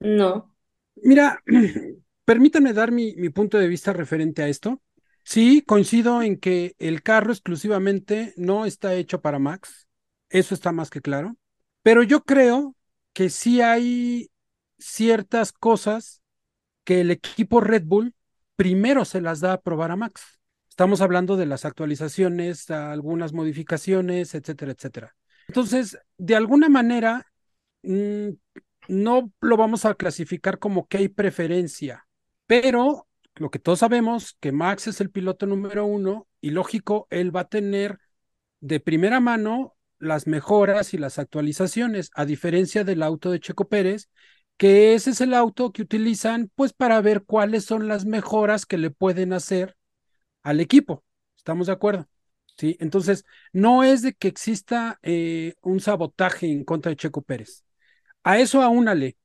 [0.00, 0.54] No.
[0.96, 1.42] Mira,
[2.24, 4.82] permítanme dar mi, mi punto de vista referente a esto.
[5.24, 9.88] Sí, coincido en que el carro exclusivamente no está hecho para Max.
[10.28, 11.36] Eso está más que claro.
[11.82, 12.74] Pero yo creo
[13.12, 14.30] que sí hay
[14.84, 16.22] ciertas cosas
[16.84, 18.14] que el equipo Red Bull
[18.56, 20.40] primero se las da a probar a Max.
[20.68, 25.16] Estamos hablando de las actualizaciones, algunas modificaciones, etcétera, etcétera.
[25.48, 27.26] Entonces, de alguna manera,
[27.82, 28.30] mm,
[28.88, 32.06] no lo vamos a clasificar como que hay preferencia,
[32.46, 37.34] pero lo que todos sabemos, que Max es el piloto número uno y lógico, él
[37.34, 37.98] va a tener
[38.60, 44.08] de primera mano las mejoras y las actualizaciones, a diferencia del auto de Checo Pérez,
[44.56, 48.78] que ese es el auto que utilizan pues para ver cuáles son las mejoras que
[48.78, 49.76] le pueden hacer
[50.42, 51.04] al equipo.
[51.36, 52.08] ¿Estamos de acuerdo?
[52.56, 57.64] Sí, entonces no es de que exista eh, un sabotaje en contra de Checo Pérez.
[58.22, 59.16] A eso aúnale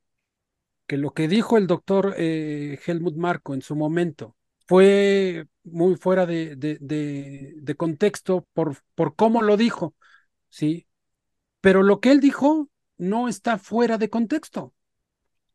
[0.88, 4.36] que lo que dijo el doctor eh, Helmut Marco en su momento
[4.68, 9.96] fue muy fuera de, de, de, contexto por, por cómo lo dijo,
[10.50, 10.88] ¿sí?
[11.62, 14.74] Pero lo que él dijo no está fuera de contexto,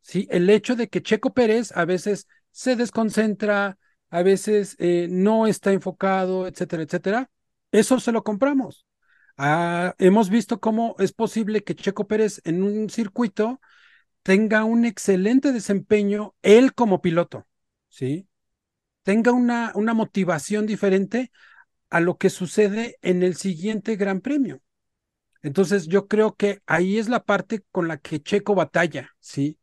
[0.03, 0.29] ¿sí?
[0.31, 3.79] El hecho de que Checo Pérez a veces se desconcentra,
[4.11, 7.31] a veces eh, no está enfocado, etcétera, etcétera,
[7.71, 8.87] eso se lo compramos.
[9.39, 13.61] Ah, hemos visto cómo es posible que Checo Pérez en un circuito
[14.23, 17.47] tenga un excelente desempeño él como piloto,
[17.89, 18.29] ¿sí?
[19.03, 21.33] Tenga una, una motivación diferente
[21.91, 24.63] a lo que sucede en el siguiente Gran Premio.
[25.43, 29.59] Entonces yo creo que ahí es la parte con la que Checo batalla, ¿sí?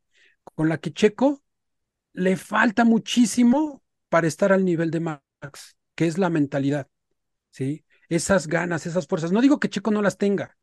[0.56, 1.42] Con la que Checo
[2.14, 6.88] le falta muchísimo para estar al nivel de Max, que es la mentalidad,
[7.52, 7.86] ¿sí?
[8.10, 9.32] Esas ganas, esas fuerzas.
[9.32, 10.58] No digo que Checo no las tenga,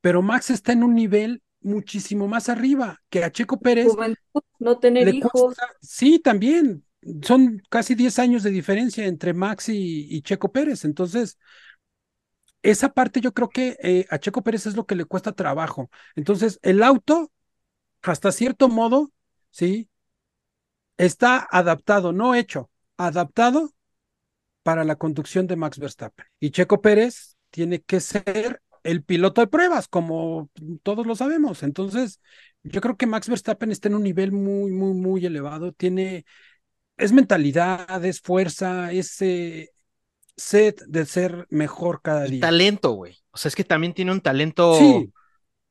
[0.00, 3.88] pero Max está en un nivel muchísimo más arriba que a Checo Pérez.
[3.88, 5.32] Juventud, no tener hijos.
[5.32, 6.84] cuesta- sí, también.
[7.22, 10.84] Son casi 10 años de diferencia entre Max y, y Checo Pérez.
[10.84, 11.38] Entonces,
[12.62, 15.90] esa parte yo creo que eh, a Checo Pérez es lo que le cuesta trabajo.
[16.16, 17.30] Entonces, el auto,
[18.02, 19.10] hasta cierto modo,
[19.50, 19.88] sí,
[20.96, 23.70] está adaptado, no hecho, adaptado
[24.62, 26.26] para la conducción de Max Verstappen.
[26.40, 30.50] Y Checo Pérez tiene que ser el piloto de pruebas, como
[30.82, 31.62] todos lo sabemos.
[31.62, 32.20] Entonces,
[32.62, 35.72] yo creo que Max Verstappen está en un nivel muy, muy, muy elevado.
[35.72, 36.24] Tiene,
[36.96, 39.70] es mentalidad, es fuerza, es eh,
[40.36, 42.38] sed de ser mejor cada Y día.
[42.38, 43.16] talento, güey.
[43.30, 45.12] O sea, es que también tiene un talento Sí,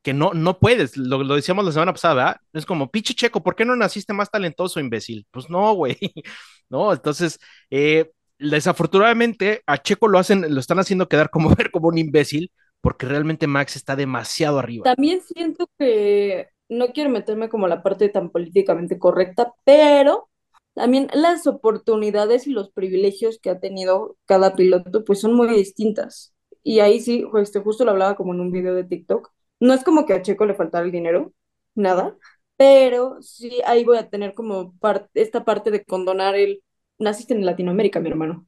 [0.07, 0.95] que no, no puedes.
[0.95, 2.39] Lo, lo decíamos la semana pasada.
[2.53, 5.27] Es como, pinche checo, ¿por qué no naciste más talentoso, imbécil?
[5.31, 5.97] Pues no, güey.
[6.69, 7.39] No, entonces,
[7.69, 12.51] eh, desafortunadamente a Checo lo hacen, lo están haciendo quedar como ver como un imbécil,
[12.79, 14.83] porque realmente Max está demasiado arriba.
[14.83, 20.29] También siento que no quiero meterme como la parte tan políticamente correcta, pero
[20.73, 26.33] también las oportunidades y los privilegios que ha tenido cada piloto pues son muy distintas.
[26.63, 29.31] Y ahí sí, este, justo lo hablaba como en un video de TikTok.
[29.59, 31.33] No es como que a Checo le faltara el dinero,
[31.75, 32.15] nada,
[32.57, 36.63] pero sí ahí voy a tener como par- esta parte de condonar el,
[36.99, 38.47] naciste en Latinoamérica, mi hermano.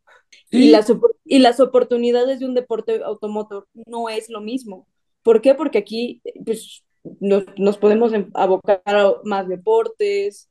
[0.52, 0.91] Y las,
[1.26, 4.88] y las oportunidades de un deporte automotor no es lo mismo.
[5.24, 5.56] ¿Por qué?
[5.56, 6.84] Porque aquí pues,
[7.19, 10.50] nos, nos podemos em- abocar a más deportes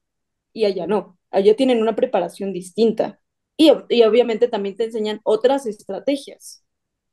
[0.52, 1.18] y allá no.
[1.30, 3.20] Allá tienen una preparación distinta.
[3.56, 6.64] Y, y obviamente también te enseñan otras estrategias.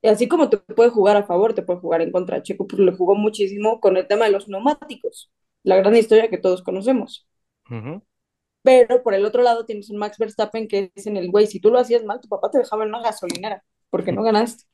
[0.06, 2.44] Y así como te puede jugar a favor, te puede jugar en contra.
[2.44, 5.32] Checo pues, le jugó muchísimo con el tema de los neumáticos,
[5.64, 7.28] la gran historia que todos conocemos.
[7.72, 8.04] Ujú.
[8.62, 11.60] Pero por el otro lado tienes un Max Verstappen que es en el güey, si
[11.60, 14.66] tú lo hacías mal, tu papá te dejaba en una gasolinera porque no ganaste.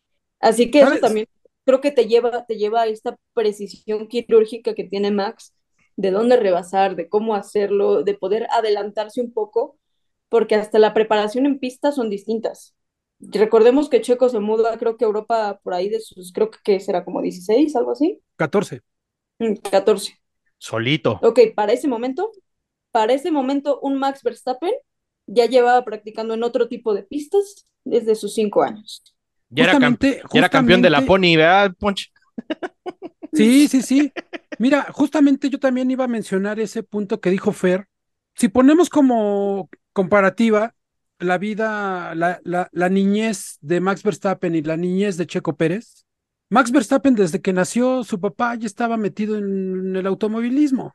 [0.41, 1.01] Así que eso ¿sabes?
[1.01, 1.27] también
[1.63, 5.55] creo que te lleva, te lleva a esta precisión quirúrgica que tiene Max,
[5.95, 9.77] de dónde rebasar, de cómo hacerlo, de poder adelantarse un poco,
[10.27, 12.75] porque hasta la preparación en pista son distintas.
[13.29, 16.79] Recordemos que Checo se muda, creo que Europa por ahí de sus, creo que ¿qué
[16.79, 18.81] será como 16, algo así, 14.
[19.39, 20.17] Mm, 14.
[20.57, 21.19] Solito.
[21.23, 22.31] Ok, para ese momento,
[22.91, 24.73] para ese momento, un Max Verstappen
[25.27, 29.03] ya llevaba practicando en otro tipo de pistas desde sus cinco años.
[29.49, 32.11] Ya era, cam- Justamente, ya era campeón de la Pony, ¿verdad, Ponch?
[33.33, 34.13] Sí, sí, sí.
[34.57, 37.87] Mira, justamente yo también iba a mencionar ese punto que dijo Fer.
[38.35, 40.75] Si ponemos como comparativa
[41.21, 46.05] la vida, la, la, la niñez de Max Verstappen y la niñez de Checo Pérez,
[46.49, 50.93] Max Verstappen desde que nació su papá ya estaba metido en el automovilismo.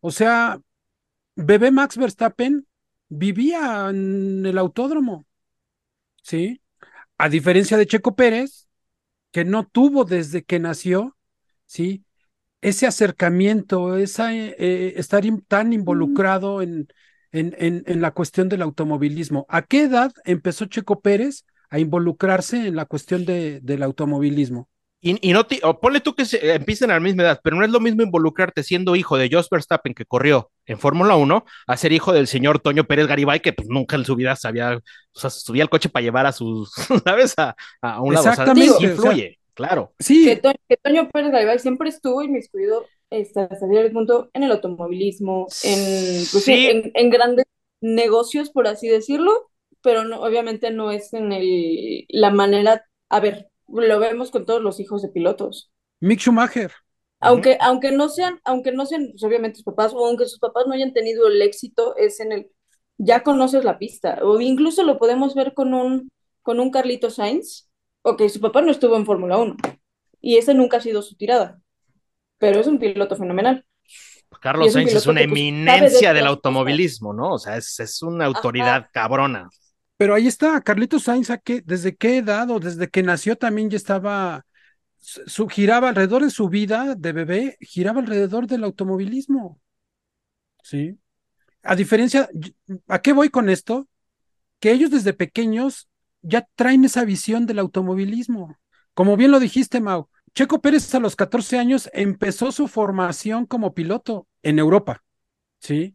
[0.00, 0.60] O sea,
[1.36, 2.66] bebé Max Verstappen
[3.08, 5.26] vivía en el autódromo,
[6.22, 6.60] ¿sí?
[7.18, 8.68] A diferencia de Checo Pérez,
[9.32, 11.16] que no tuvo desde que nació,
[11.66, 12.04] ¿sí?
[12.62, 16.88] Ese acercamiento, esa, eh, estar in- tan involucrado en,
[17.32, 19.46] en, en, en la cuestión del automovilismo.
[19.48, 24.68] ¿A qué edad empezó Checo Pérez a involucrarse en la cuestión de, del automovilismo?
[25.00, 27.56] Y, y no te, o ponle tú que se, empiecen a la misma edad, pero
[27.56, 31.44] no es lo mismo involucrarte siendo hijo de Jos Verstappen, que corrió en Fórmula 1,
[31.68, 34.76] a ser hijo del señor Toño Pérez Garibay, que pues nunca en su vida sabía,
[34.76, 36.72] o sea, subía el coche para llevar a sus,
[37.04, 37.34] ¿sabes?
[37.38, 38.22] A, a un lado.
[38.22, 39.92] O sea, Exactamente, o sea, influye, claro.
[39.98, 44.42] Sí, Que, To- que Toño Pérez Garibay siempre estuvo inmiscuido este, hasta cierto punto en
[44.44, 46.66] el automovilismo, en, pues, Sí.
[46.68, 47.44] en, en grandes
[47.80, 49.50] negocios, por así decirlo,
[49.82, 54.62] pero no, obviamente no es en el, la manera, a ver, lo vemos con todos
[54.62, 55.70] los hijos de pilotos.
[56.00, 56.72] Mick Schumacher.
[57.20, 60.66] Aunque, aunque no sean, aunque no sean, pues, obviamente sus papás, o aunque sus papás
[60.66, 62.50] no hayan tenido el éxito, es en el,
[62.96, 66.10] ya conoces la pista, o incluso lo podemos ver con un,
[66.42, 67.67] con un Carlito Sainz,
[68.10, 69.56] ok, su papá no estuvo en Fórmula 1,
[70.20, 71.60] y ese nunca ha sido su tirada,
[72.38, 73.64] pero es un piloto fenomenal.
[74.30, 77.34] Y Carlos es un Sainz es una pues, de eminencia del automovilismo, ¿no?
[77.34, 79.48] O sea, es, es una autoridad cabrona.
[79.96, 83.68] Pero ahí está, Carlitos Sainz, ¿a qué- ¿desde qué edad o desde que nació también
[83.68, 84.44] ya estaba,
[84.98, 89.60] su, giraba alrededor de su vida de bebé, giraba alrededor del automovilismo?
[90.62, 90.98] Sí.
[91.62, 92.28] A diferencia,
[92.86, 93.88] ¿a qué voy con esto?
[94.60, 95.88] Que ellos desde pequeños
[96.28, 98.56] ya traen esa visión del automovilismo.
[98.94, 103.74] Como bien lo dijiste, Mau, Checo Pérez a los 14 años empezó su formación como
[103.74, 105.02] piloto en Europa,
[105.60, 105.94] ¿sí?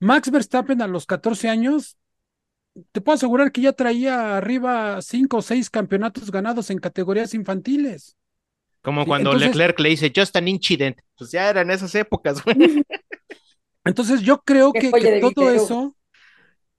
[0.00, 1.96] Max Verstappen a los 14 años
[2.92, 8.16] te puedo asegurar que ya traía arriba cinco o seis campeonatos ganados en categorías infantiles.
[8.82, 10.98] Como Sí, cuando entonces- Leclerc le dice, just an incident.
[11.16, 12.56] Pues ya eran esas épocas, güey.
[13.84, 14.90] Entonces yo creo que,
[15.34, 15.96] todo eso,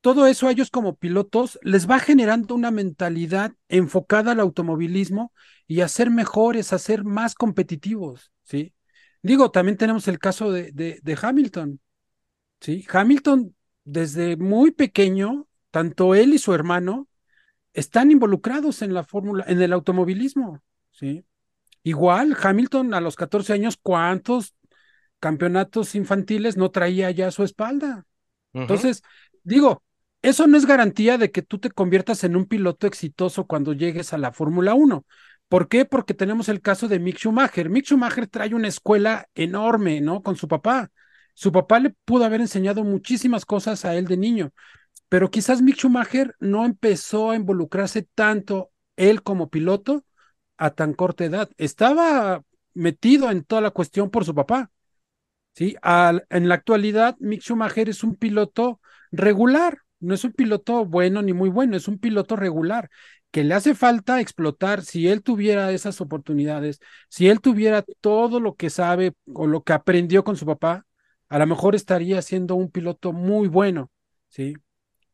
[0.08, 5.34] todo eso a ellos como pilotos les va generando una mentalidad enfocada al automovilismo
[5.67, 8.74] y a ser mejores, a ser más competitivos, ¿sí?
[9.22, 11.82] Digo, también tenemos el caso de, de, de Hamilton.
[12.62, 17.10] Sí, Hamilton desde muy pequeño, tanto él y su hermano
[17.74, 20.63] están involucrados en la fórmula, en el automovilismo.
[20.91, 21.26] Sí.
[21.84, 24.56] Igual, Hamilton a los 14 años, ¿cuántos
[25.20, 28.08] campeonatos infantiles no traía ya a su espalda?
[28.54, 29.04] Entonces,
[29.43, 29.84] digo,
[30.21, 34.13] eso no es garantía de que tú te conviertas en un piloto exitoso cuando llegues
[34.13, 35.06] a la Fórmula 1.
[35.47, 35.86] ¿Por qué?
[35.86, 37.69] Porque tenemos el caso de Mick Schumacher.
[37.69, 40.21] Mick Schumacher trae una escuela enorme, ¿no?
[40.21, 40.91] Con su papá.
[41.34, 44.51] Su papá le pudo haber enseñado muchísimas cosas a él de niño,
[45.08, 50.03] pero quizás Mick Schumacher no empezó a involucrarse tanto él como piloto
[50.58, 51.49] a tan corta edad.
[51.58, 54.71] Estaba metido en toda la cuestión por su papá.
[55.53, 55.75] ¿sí?
[56.30, 61.33] En la actualidad, Mick Schumacher es un piloto regular, no es un piloto bueno ni
[61.33, 62.89] muy bueno, es un piloto regular
[63.31, 66.79] que le hace falta explotar si él tuviera esas oportunidades,
[67.10, 70.86] si él tuviera todo lo que sabe o lo que aprendió con su papá,
[71.29, 73.91] a lo mejor estaría siendo un piloto muy bueno,
[74.29, 74.55] ¿sí?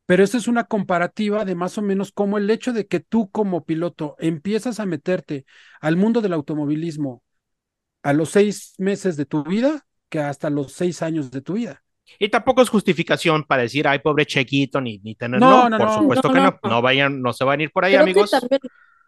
[0.05, 3.29] Pero esa es una comparativa de más o menos como el hecho de que tú
[3.31, 5.45] como piloto empiezas a meterte
[5.81, 7.23] al mundo del automovilismo
[8.03, 11.82] a los seis meses de tu vida que hasta los seis años de tu vida.
[12.19, 15.39] Y tampoco es justificación para decir, ay, pobre Chequito, ni, ni tener.
[15.39, 16.59] No, No, no, por no, supuesto que no.
[16.63, 16.81] no.
[16.81, 18.31] Vayan, no se van a ir por ahí, Creo amigos.
[18.31, 18.61] que también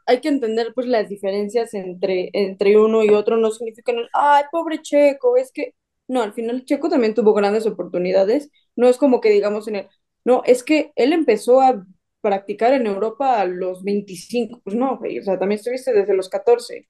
[0.05, 4.81] hay que entender pues las diferencias entre, entre uno y otro, no significan, ay, pobre
[4.81, 5.73] Checo, es que,
[6.07, 9.87] no, al final Checo también tuvo grandes oportunidades, no es como que digamos en el,
[10.23, 11.83] no, es que él empezó a
[12.21, 16.87] practicar en Europa a los 25, pues no, o sea, también estuviste desde los 14,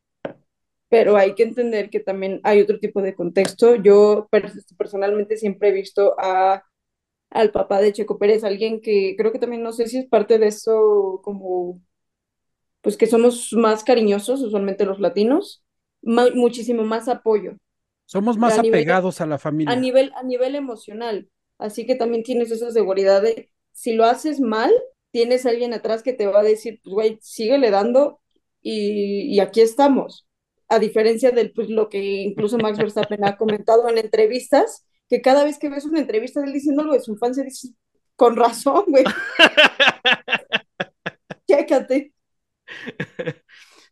[0.97, 5.69] pero hay que entender que también hay otro tipo de contexto, yo per- personalmente siempre
[5.69, 6.63] he visto a
[7.31, 10.39] al papá de Checo Pérez, alguien que creo que también no sé si es parte
[10.39, 11.81] de eso como
[12.81, 15.63] pues que somos más cariñosos, usualmente los latinos,
[16.01, 17.53] ma- muchísimo más apoyo
[18.05, 19.75] Somos más A nivel- apegados a la a familia.
[19.75, 21.27] nivel, a nivel emocional.
[21.57, 24.71] Así que también tienes esa seguridad de si lo haces mal,
[25.11, 28.21] tienes a alguien atrás que te va a decir, pues güey, síguele dando
[28.61, 30.27] y, y aquí estamos.
[30.75, 35.45] A diferencia de pues, lo que incluso Max Verstappen ha comentado en entrevistas, que cada
[35.45, 37.71] vez que ves una entrevista de él diciendo algo de su infancia, dices,
[38.17, 39.05] con razón, güey,
[41.47, 42.11] chécate.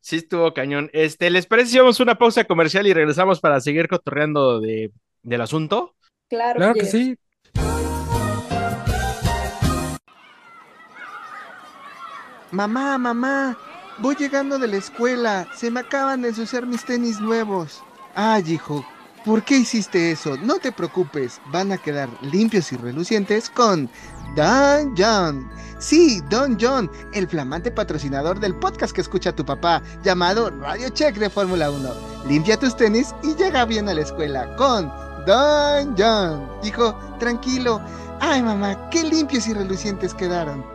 [0.01, 0.89] Sí, estuvo cañón.
[0.91, 4.91] Este, ¿les parece si vamos a una pausa comercial y regresamos para seguir cotorreando de,
[5.21, 5.95] del asunto?
[6.27, 7.15] Claro, Claro que sí.
[12.51, 13.57] Mamá, mamá,
[14.03, 15.47] voy llegando de la escuela.
[15.55, 17.81] Se me acaban de ensuciar mis tenis nuevos.
[18.15, 18.85] Ay, hijo,
[19.23, 20.35] ¿por qué hiciste eso?
[20.37, 23.89] No te preocupes, van a quedar limpios y relucientes con
[24.35, 25.49] Don John.
[25.79, 31.15] Sí, Don John, el flamante patrocinador del podcast que escucha tu papá, llamado Radio Check
[31.15, 31.89] de Fórmula 1.
[32.27, 34.91] Limpia tus tenis y llega bien a la escuela con
[35.25, 36.45] Don John.
[36.61, 37.81] Hijo, tranquilo.
[38.19, 40.72] Ay, mamá, qué limpios y relucientes quedaron.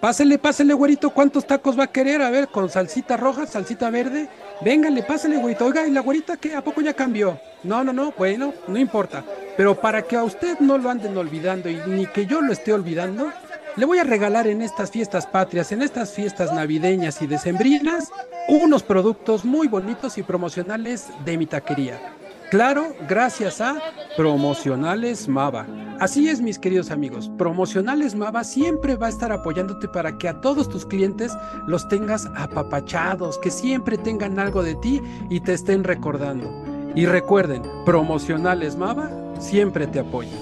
[0.00, 2.22] Pásele, pásele, güerito, ¿cuántos tacos va a querer?
[2.22, 4.28] A ver, con salsita roja, salsita verde.
[4.60, 5.66] Véngale, pásele, güerito.
[5.66, 6.54] Oiga, ¿y la güerita qué?
[6.54, 7.40] ¿A poco ya cambió?
[7.64, 9.24] No, no, no, bueno, no importa.
[9.56, 12.72] Pero para que a usted no lo anden olvidando y ni que yo lo esté
[12.72, 13.32] olvidando,
[13.74, 18.08] le voy a regalar en estas fiestas patrias, en estas fiestas navideñas y decembrinas,
[18.46, 22.17] unos productos muy bonitos y promocionales de mi taquería.
[22.50, 23.76] Claro, gracias a
[24.16, 25.66] Promocionales Mava.
[26.00, 27.30] Así es, mis queridos amigos.
[27.36, 32.26] Promocionales Mava siempre va a estar apoyándote para que a todos tus clientes los tengas
[32.36, 36.50] apapachados, que siempre tengan algo de ti y te estén recordando.
[36.94, 40.40] Y recuerden, Promocionales Mava siempre te apoyan.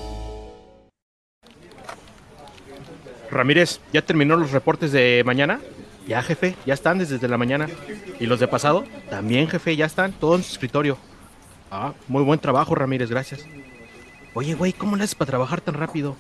[3.32, 5.58] Ramírez, ¿ya terminó los reportes de mañana?
[6.06, 7.66] Ya, jefe, ya están desde la mañana.
[8.20, 8.84] ¿Y los de pasado?
[9.10, 10.98] También, jefe, ya están, todo en su escritorio.
[11.78, 13.44] Ah, muy buen trabajo, Ramírez, gracias.
[14.32, 16.16] Oye, güey, ¿cómo le haces para trabajar tan rápido?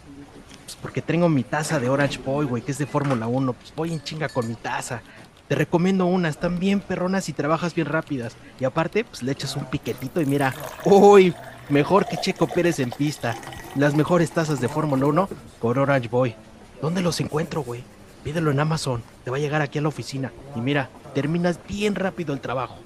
[0.64, 3.54] Pues porque tengo mi taza de Orange Boy, güey, que es de Fórmula 1.
[3.54, 5.00] Pues voy en chinga con mi taza.
[5.48, 8.36] Te recomiendo una, están bien perronas y trabajas bien rápidas.
[8.60, 10.54] Y aparte, pues le echas un piquetito y mira,
[10.84, 11.34] uy,
[11.70, 13.34] mejor que Checo Pérez en pista.
[13.76, 15.28] Las mejores tazas de Fórmula 1
[15.58, 16.34] con Orange Boy.
[16.82, 17.82] ¿Dónde los encuentro, güey?
[18.24, 19.02] Pídelo en Amazon.
[19.24, 20.32] Te va a llegar aquí a la oficina.
[20.54, 22.76] Y mira, terminas bien rápido el trabajo.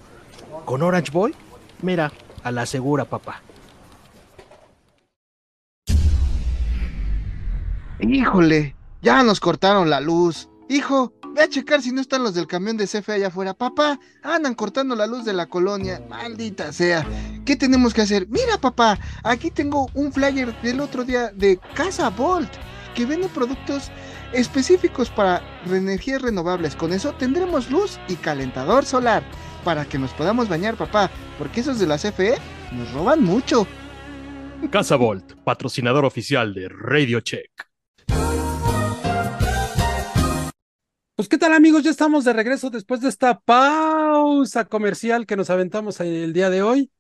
[0.65, 1.35] Con Orange Boy,
[1.83, 2.13] mira,
[2.45, 3.43] a la segura, papá.
[8.01, 10.49] Híjole, ya nos cortaron la luz.
[10.69, 13.55] Hijo, ve a checar si no están los del camión de CFE allá afuera.
[13.55, 16.03] Papá, andan cortando la luz de la colonia.
[16.09, 17.07] Maldita sea.
[17.45, 18.27] ¿Qué tenemos que hacer?
[18.29, 22.51] Mira, papá, aquí tengo un flyer del otro día de Casa Volt,
[22.95, 23.91] que vende productos
[24.33, 26.77] específicos para energías renovables.
[26.77, 29.23] Con eso tendremos luz y calentador solar
[29.65, 32.39] para que nos podamos bañar, papá, porque esos de la CFE
[32.73, 33.67] nos roban mucho.
[34.71, 37.51] Casa Volt, patrocinador oficial de Radio Check.
[41.17, 45.51] Pues qué tal amigos, ya estamos de regreso después de esta pausa comercial que nos
[45.51, 46.91] aventamos el día de hoy.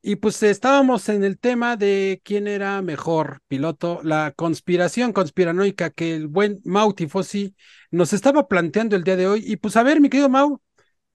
[0.00, 6.14] Y pues estábamos en el tema de quién era mejor piloto, la conspiración conspiranoica que
[6.14, 7.54] el buen Mau Tifosi
[7.90, 9.42] nos estaba planteando el día de hoy.
[9.44, 10.62] Y pues a ver, mi querido Mau,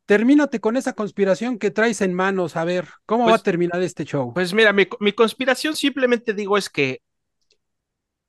[0.05, 2.57] termínate con esa conspiración que traes en manos.
[2.57, 4.33] A ver, ¿cómo va a Pues- terminar este show?
[4.33, 6.99] Pues mira, mi, mi conspiración simplemente digo es que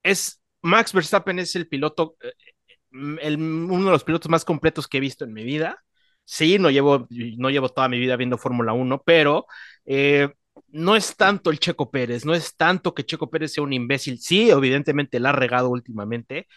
[0.03, 2.33] es Max Verstappen es el piloto, eh,
[3.23, 5.83] el- uno de los pilotos más completos que he visto en mi vida.
[6.25, 9.47] Sí, no llevo, no llevo toda mi vida viendo Fórmula 1, pero
[9.85, 10.31] eh,
[10.75, 14.19] no es tanto el Checo Pérez, no es tanto que Checo Pérez sea un imbécil.
[14.21, 16.49] Sí, evidentemente la ha regado últimamente,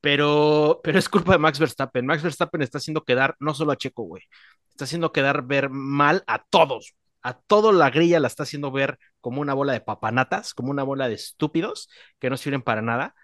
[0.00, 2.06] pero, pero es culpa de Max Verstappen.
[2.06, 4.22] Max Verstappen está haciendo quedar no solo a Checo, güey,
[4.70, 6.94] está haciendo quedar ver mal a todos.
[7.22, 10.84] A toda la grilla la está haciendo ver como una bola de papanatas, como una
[10.84, 13.14] bola de estúpidos que no sirven para nada.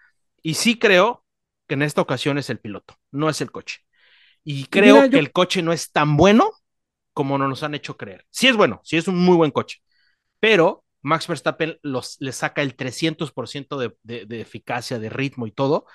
[0.41, 1.25] Y sí creo
[1.67, 3.79] que en esta ocasión es el piloto, no es el coche.
[4.43, 6.51] Y creo Mira, yo- que el coche no es tan bueno
[7.13, 8.25] como nos han hecho creer.
[8.29, 9.79] Sí es bueno, sí es un muy buen coche,
[10.43, 15.51] pero Max Verstappen los, le saca el 300% de, de, de eficacia, de ritmo y
[15.51, 15.85] todo,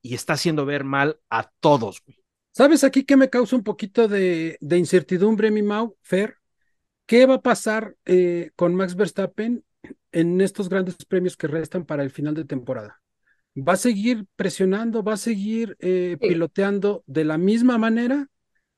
[0.00, 2.00] y está haciendo ver mal a todos.
[2.06, 2.16] güey.
[2.52, 6.36] ¿Sabes aquí qué me causa un poquito de, de incertidumbre, mi Mau, Fer?
[7.06, 9.64] ¿Qué va a pasar eh, con Max Verstappen
[10.12, 13.00] en estos grandes premios que restan para el final de temporada?
[13.56, 15.02] ¿Va a seguir presionando?
[15.02, 16.26] ¿Va a seguir eh, Sí.
[16.28, 18.28] piloteando de la misma manera?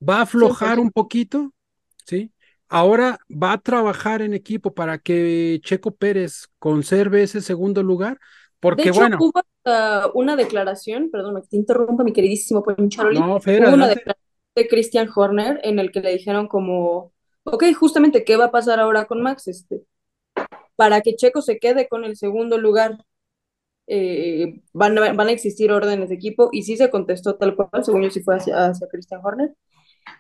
[0.00, 0.80] ¿Va a aflojar 100%.
[0.80, 1.52] un poquito?
[2.06, 2.32] ¿Sí?
[2.74, 8.18] Ahora va a trabajar en equipo para que Checo Pérez conserve ese segundo lugar,
[8.60, 13.20] porque de hecho, bueno, hubo hasta una declaración, perdón, me te interrumpa mi queridísimo Poncharoli,
[13.20, 17.12] no, Fer, hubo una declaración de Christian Horner en el que le dijeron como,
[17.44, 19.48] ok, justamente, ¿qué va a pasar ahora con Max?
[19.48, 19.82] Este,
[20.74, 23.04] para que Checo se quede con el segundo lugar,
[23.86, 27.84] eh, van, a, van a existir órdenes de equipo, y sí se contestó tal cual,
[27.84, 29.54] según yo sí fue hacia, hacia Christian Horner.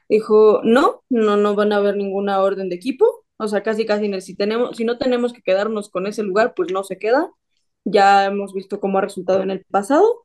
[0.08, 4.20] Dijo, no, no, no van a haber ninguna orden de equipo, o sea, casi, casi,
[4.20, 7.30] si tenemos, si no tenemos que quedarnos con ese lugar, pues no se queda.
[7.84, 10.24] Ya hemos visto cómo ha resultado en el pasado,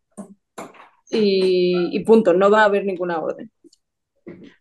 [1.10, 3.51] y, y punto, no va a haber ninguna orden.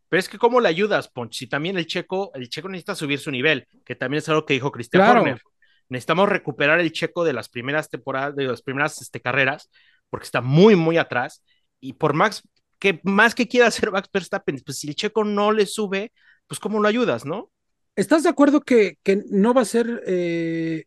[0.09, 1.35] Pero es que ¿cómo le ayudas, Ponch?
[1.35, 4.55] Si también el checo, el checo necesita subir su nivel, que también es algo que
[4.55, 5.21] dijo Cristian Claro.
[5.21, 5.41] Horner.
[5.89, 9.71] Necesitamos recuperar el checo de las primeras temporadas, de las primeras este, carreras,
[10.11, 11.45] porque está muy, muy atrás.
[11.81, 12.43] Y por Max,
[12.79, 16.13] que más que quiera hacer Max Verstappen, pues si el checo no le sube,
[16.47, 17.51] pues ¿cómo lo ayudas, no?
[17.97, 20.85] ¿Estás de acuerdo que, que no va a ser eh,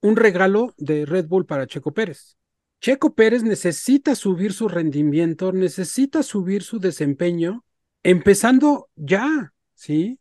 [0.00, 2.36] un regalo de Red Bull para Checo Pérez?
[2.80, 7.64] Checo Pérez necesita subir su rendimiento, necesita subir su desempeño,
[8.02, 10.18] empezando ya, ¿sí?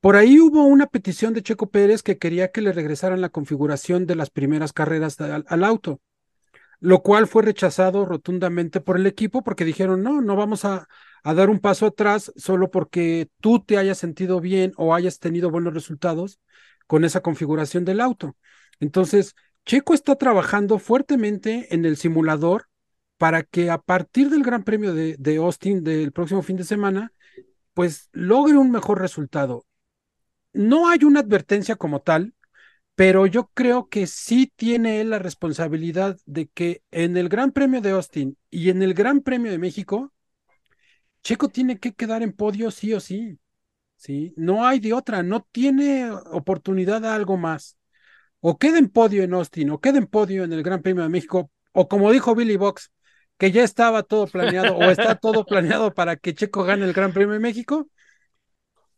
[0.00, 4.06] Por ahí hubo una petición de Checo Pérez que quería que le regresaran la configuración
[4.06, 6.00] de las primeras carreras al, al auto,
[6.80, 10.88] lo cual fue rechazado rotundamente por el equipo porque dijeron, no, no vamos a,
[11.22, 15.50] a dar un paso atrás solo porque tú te hayas sentido bien o hayas tenido
[15.50, 16.40] buenos resultados
[16.86, 18.36] con esa configuración del auto.
[18.78, 22.68] Entonces, Checo está trabajando fuertemente en el simulador
[23.18, 27.12] para que a partir del Gran Premio de, de Austin del próximo fin de semana,
[27.74, 29.66] pues logre un mejor resultado.
[30.52, 32.35] No hay una advertencia como tal,
[32.96, 37.82] pero yo creo que sí tiene él la responsabilidad de que en el Gran Premio
[37.82, 40.12] de Austin y en el Gran Premio de México,
[41.22, 43.38] Checo tiene que quedar en podio sí o sí.
[43.96, 47.76] Sí, no hay de otra, no tiene oportunidad a algo más.
[48.40, 51.08] O queda en podio en Austin, o queda en podio en el Gran Premio de
[51.10, 52.92] México, o como dijo Billy Box,
[53.38, 57.12] que ya estaba todo planeado, o está todo planeado para que Checo gane el Gran
[57.12, 57.90] Premio de México,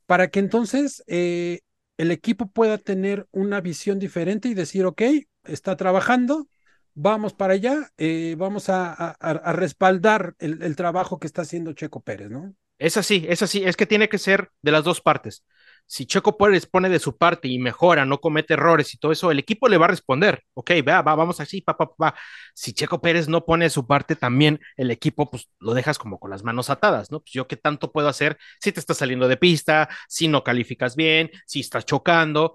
[0.07, 1.61] para que entonces eh,
[1.99, 5.03] el equipo pueda tener una visión diferente y decir, ok,
[5.45, 6.49] está trabajando,
[6.95, 9.17] vamos para allá, eh, vamos a,
[9.53, 12.55] respaldar el, el, trabajo que está haciendo Checo Pérez, ¿no?
[12.79, 15.45] Es así, es así, es que tiene que ser de las dos partes.
[15.91, 19.31] Si Checo Pérez pone de su parte y mejora, no comete errores y todo eso,
[19.31, 20.43] el equipo le va a responder.
[20.53, 22.15] Ok, va, va, vamos así, pa, pa, pa.
[22.55, 26.21] Si Checo Pérez no pone de su parte, también el equipo, pues lo dejas como
[26.21, 27.21] con las manos atadas, ¿no?
[27.21, 30.95] Pues yo qué tanto puedo hacer si te estás saliendo de pista, si no calificas
[30.95, 32.55] bien, si estás chocando.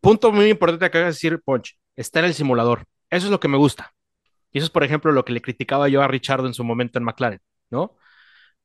[0.00, 2.86] Punto muy importante que hagas decir, Ponch, está en el simulador.
[3.10, 3.92] Eso es lo que me gusta.
[4.50, 6.98] Y eso es, por ejemplo, lo que le criticaba yo a Richardo en su momento
[6.98, 7.96] en McLaren, ¿no?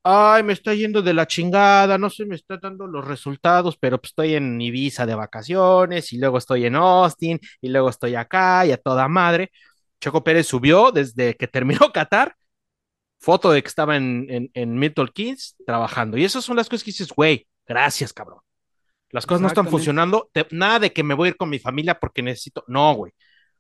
[0.04, 4.00] Ay, me está yendo de la chingada, no sé, me está dando los resultados, pero
[4.00, 8.66] pues estoy en Ibiza de vacaciones y luego estoy en Austin y luego estoy acá
[8.66, 9.52] y a toda madre.
[10.00, 12.36] Choco Pérez subió desde que terminó Qatar
[13.20, 16.18] foto de que estaba en, en, en Milton Keynes trabajando.
[16.18, 18.40] Y esas son las cosas que dices, güey, gracias, cabrón.
[19.12, 20.30] Las cosas no están funcionando.
[20.34, 22.64] te- nada de que me voy a ir con mi familia porque necesito.
[22.68, 23.14] No, güey.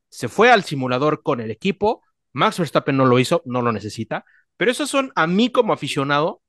[0.09, 2.03] Se fue al simulador con el equipo.
[2.33, 4.25] Max Verstappen no lo hizo, no lo necesita.
[4.57, 6.41] Pero esos son a mí como aficionado.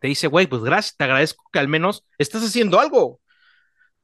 [0.00, 3.20] Te dice, güey, pues gracias, te agradezco que al menos estás haciendo algo.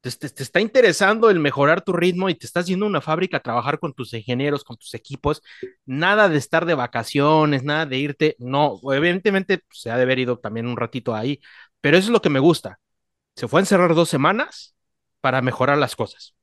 [0.00, 3.40] Te, está interesando el mejorar tu ritmo y te estás yendo a una fábrica a
[3.42, 5.42] trabajar con tus ingenieros, con tus equipos.
[5.86, 8.36] Nada de estar de vacaciones, nada de irte.
[8.38, 11.40] No, evidentemente pues, se ha de haber ido también un ratito ahí.
[11.80, 12.80] Pero eso es lo que me gusta.
[13.36, 14.74] Se fue a encerrar dos semanas
[15.20, 16.34] para mejorar las cosas.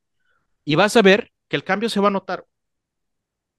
[0.64, 2.46] Y vas a ver que el cambio se va a notar.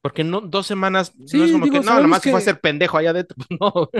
[0.03, 2.41] Porque no, dos semanas Sí, no es como digo, que no, sabemos nomás se fue
[2.41, 3.37] a que- hacer pendejo allá adentro.
[3.61, 3.91] No,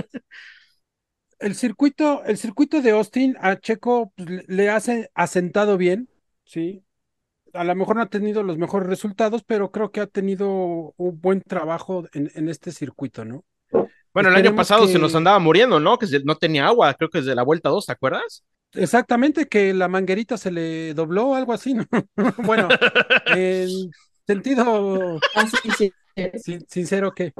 [1.39, 6.07] El circuito, el circuito de Austin a Checo pues, le, hace asentado bien,
[6.43, 6.83] sí.
[7.53, 11.19] A lo mejor no ha tenido los mejores resultados, pero creo que ha tenido un
[11.21, 13.43] buen trabajo en, en este circuito, ¿no?
[14.13, 15.97] Bueno, el año pasado se que- nos andaba muriendo, ¿no?
[15.97, 18.43] Que no tenía agua, creo que desde la vuelta 2, ¿te acuerdas?
[18.73, 21.85] Exactamente, que la manguerita se le dobló o algo así, ¿no?
[22.37, 22.69] Bueno,
[23.25, 23.69] en
[24.25, 25.91] sentido Así sí.
[26.43, 27.33] sin- sincero que...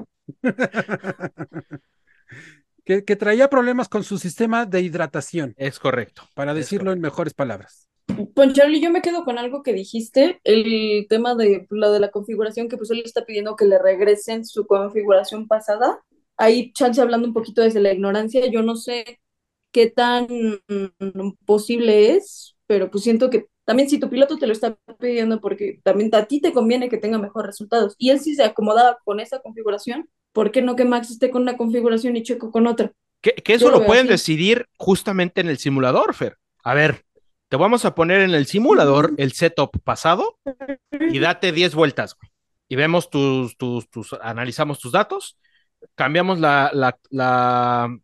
[2.85, 6.23] que que traía problemas con su sistema de hidratación, Es correcto.
[6.33, 7.87] para decirlo en mejores palabras.
[8.35, 12.67] Poncharli, yo me quedo con algo que dijiste, el tema de lo de la configuración,
[12.67, 16.01] que pues él está pidiendo que le regresen su configuración pasada.
[16.37, 19.19] Ahí, chance hablando un poquito desde la ignorancia, yo no sé
[19.71, 20.27] qué tan
[20.67, 25.41] mm, posible es, pero pues siento que también si tu piloto te lo está pidiendo
[25.41, 27.95] porque también a ti te conviene que tenga mejores resultados.
[27.97, 31.41] Y él sí se acomodaba con esa configuración, ¿por qué no que Max esté con
[31.41, 32.93] una configuración y Checo con otra?
[33.19, 34.13] Que, que eso Yo lo pueden así.
[34.13, 36.37] decidir justamente en el simulador, Fer.
[36.63, 37.03] A ver,
[37.49, 40.39] te vamos a poner en el simulador el setup pasado
[41.11, 42.31] y date 10 vueltas, güey.
[42.69, 45.37] Y vemos tus, tus, tus, analizamos tus datos,
[45.95, 47.99] cambiamos la, la, la,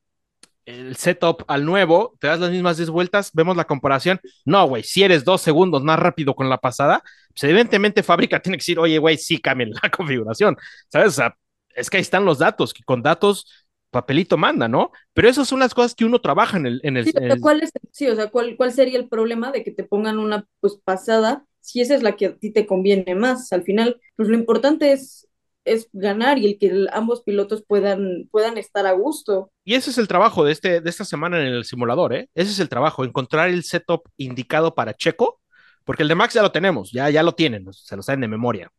[0.67, 4.19] el setup al nuevo, te das las mismas 10 vueltas, vemos la comparación.
[4.45, 8.57] No, güey, si eres dos segundos más rápido con la pasada, pues evidentemente fábrica tiene
[8.57, 10.57] que decir, oye, güey, sí cambien la configuración,
[10.89, 11.09] ¿sabes?
[11.09, 11.37] O sea,
[11.75, 13.47] es que ahí están los datos, que con datos
[13.91, 14.91] papelito manda, ¿no?
[15.13, 16.81] Pero esas son las cosas que uno trabaja en el...
[16.83, 19.07] En el, Sí, en pero el- ¿cuál es, sí, o sea, ¿cuál, cuál sería el
[19.07, 22.51] problema de que te pongan una pues pasada si esa es la que a ti
[22.51, 23.51] te conviene más?
[23.53, 25.27] Al final, pues lo importante es,
[25.67, 29.51] es ganar y el que ambos pilotos puedan, puedan estar a gusto.
[29.63, 32.29] Y ese es el trabajo de, este, de esta semana en el simulador, ¿eh?
[32.33, 35.41] Ese es el trabajo, encontrar el setup indicado para Checo,
[35.83, 38.27] porque el de Max ya lo tenemos, ya, ya lo tienen, se lo saben de
[38.27, 38.71] memoria.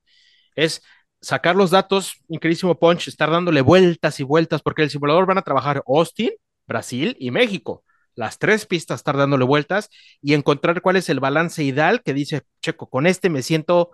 [0.56, 0.82] Es
[1.20, 5.42] sacar los datos, increísimo punch, estar dándole vueltas y vueltas, porque el simulador van a
[5.42, 6.30] trabajar Austin,
[6.66, 7.84] Brasil y México.
[8.14, 12.42] Las tres pistas estar dándole vueltas y encontrar cuál es el balance ideal que dice
[12.60, 13.92] Checo, con este me siento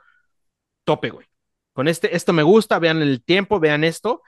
[0.84, 1.26] tope, güey.
[1.74, 4.22] Con este, esto me gusta, vean el tiempo, vean esto.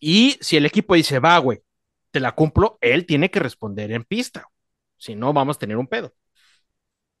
[0.00, 1.62] Y si el equipo dice, va, güey,
[2.10, 4.48] te la cumplo, él tiene que responder en pista.
[4.96, 6.14] Si no, vamos a tener un pedo.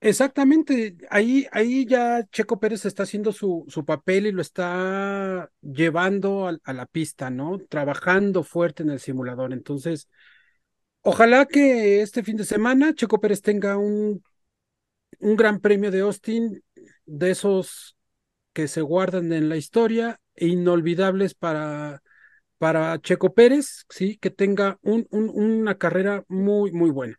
[0.00, 6.48] Exactamente, ahí, ahí ya Checo Pérez está haciendo su, su papel y lo está llevando
[6.48, 7.60] a, la pista, ¿no?
[7.68, 9.52] Trabajando fuerte en el simulador.
[9.52, 10.08] Entonces,
[11.02, 14.24] ojalá que este fin de semana Checo Pérez tenga un,
[15.20, 16.64] un gran premio de Austin,
[17.06, 17.96] de esos
[18.52, 22.02] que se guardan en la historia e inolvidables para,
[22.58, 27.16] para Checo Pérez, sí, que tenga un, un- una carrera muy, muy buena.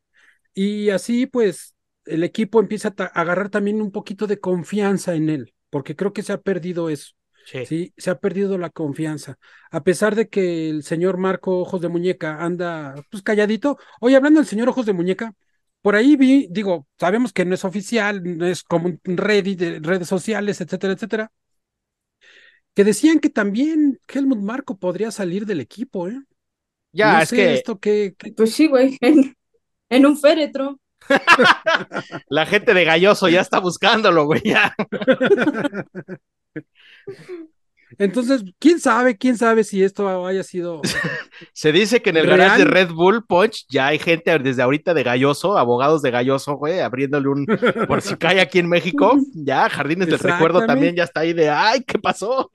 [0.54, 1.76] Y así, pues,
[2.06, 6.24] el equipo empieza a agarrar también un poquito de confianza en él, porque creo que
[6.24, 7.14] se ha perdido eso,
[7.46, 7.68] Sí.
[7.68, 9.38] sí, se ha perdido la confianza.
[9.72, 13.78] A pesar de que el señor Marco Ojos de Muñeca anda, pues, calladito.
[14.02, 15.34] Oye, hablando del señor Ojos de Muñeca,
[15.84, 19.82] por ahí vi, digo, sabemos que no es oficial, no es como un Reddit, de
[19.82, 21.34] redes sociales, etcétera, etcétera,
[22.76, 26.20] que decían que también Helmut Marco podría salir del equipo, ¿eh?
[26.92, 29.36] Ya, No es sé que esto que, que- Pues sí, güey, en,
[29.90, 30.80] en un féretro.
[32.30, 34.42] la gente de Galloso ya está buscándolo, güey.
[34.46, 34.76] Ya.
[37.98, 40.82] Entonces, quién sabe, quién sabe si esto haya sido.
[41.54, 42.38] Se dice que en el ¿Real?
[42.38, 46.56] garage de Red Bull Punch ya hay gente desde ahorita de Galloso, abogados de Galloso,
[46.56, 47.46] güey, abriéndole un.
[47.88, 51.50] Por si cae aquí en México, ya Jardines del Recuerdo también ya está ahí de.
[51.50, 52.52] ¡Ay, qué pasó!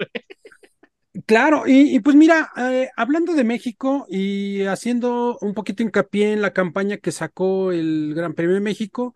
[1.26, 6.42] Claro, y, y pues mira, eh, hablando de México y haciendo un poquito hincapié en
[6.42, 9.14] la campaña que sacó el Gran Premio de México,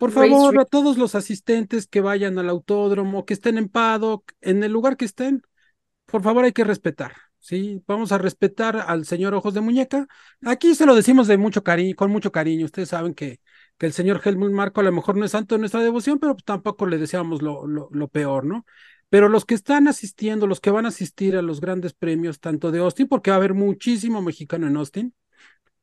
[0.00, 4.64] por favor, a todos los asistentes que vayan al autódromo, que estén en paddock, en
[4.64, 5.42] el lugar que estén,
[6.10, 7.82] por favor hay que respetar, ¿sí?
[7.86, 10.06] Vamos a respetar al señor Ojos de Muñeca.
[10.44, 12.64] Aquí se lo decimos de mucho cariño, con mucho cariño.
[12.66, 13.40] Ustedes saben que,
[13.78, 16.36] que el señor Helmut Marco a lo mejor no es santo de nuestra devoción, pero
[16.36, 18.64] tampoco le deseamos lo, lo, peor, ¿no?
[19.08, 22.70] Pero los que están asistiendo, los que van a asistir a los grandes premios, tanto
[22.70, 25.14] de Austin, porque va a haber muchísimo mexicano en Austin,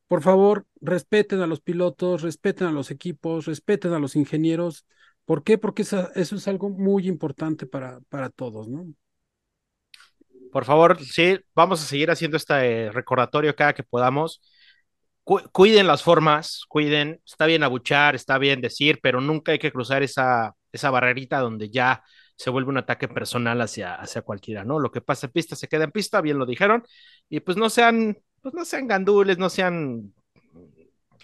[0.08, 4.86] por favor, respeten a los pilotos, respeten a los equipos, respeten a los ingenieros.
[5.26, 5.58] ¿Por qué?
[5.58, 8.86] Porque esa- eso es algo muy importante para, para todos, ¿no?
[10.52, 14.42] Por favor, sí, vamos a seguir haciendo este recordatorio cada que podamos.
[15.24, 19.72] Cu- cuiden las formas, cuiden, está bien abuchar, está bien decir, pero nunca hay que
[19.72, 22.04] cruzar esa, esa barrerita donde ya
[22.38, 24.80] se vuelve un ataque personal hacia, hacia cualquiera, ¿no?
[24.80, 26.84] Lo que pasa en pista se queda en pista, bien lo dijeron,
[27.30, 30.14] y pues no sean, pues no sean gandules, no sean,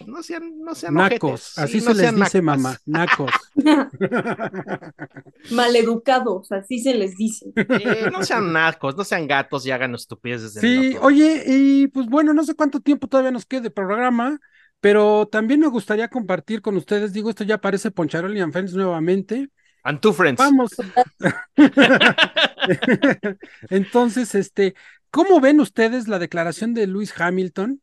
[0.06, 3.30] no sean, no sean Nacos, ojetes, así sí, se no les dice, mamá, nacos.
[5.50, 7.52] Maleducados, así se les dice.
[7.56, 10.54] Eh, no sean nacos, no sean gatos y hagan estupideces.
[10.54, 14.40] Sí, oye, y pues bueno, no sé cuánto tiempo todavía nos quede de programa,
[14.80, 19.50] pero también me gustaría compartir con ustedes, digo, esto ya parece Poncharoli and Friends nuevamente.
[19.84, 20.38] And two friends.
[20.38, 20.72] Vamos.
[23.70, 24.74] Entonces, este,
[25.10, 27.82] ¿cómo ven ustedes la declaración de Lewis Hamilton?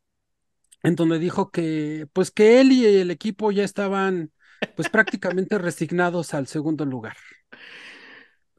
[0.83, 4.31] En donde dijo que, pues que él y el equipo ya estaban,
[4.75, 7.15] pues prácticamente resignados al segundo lugar.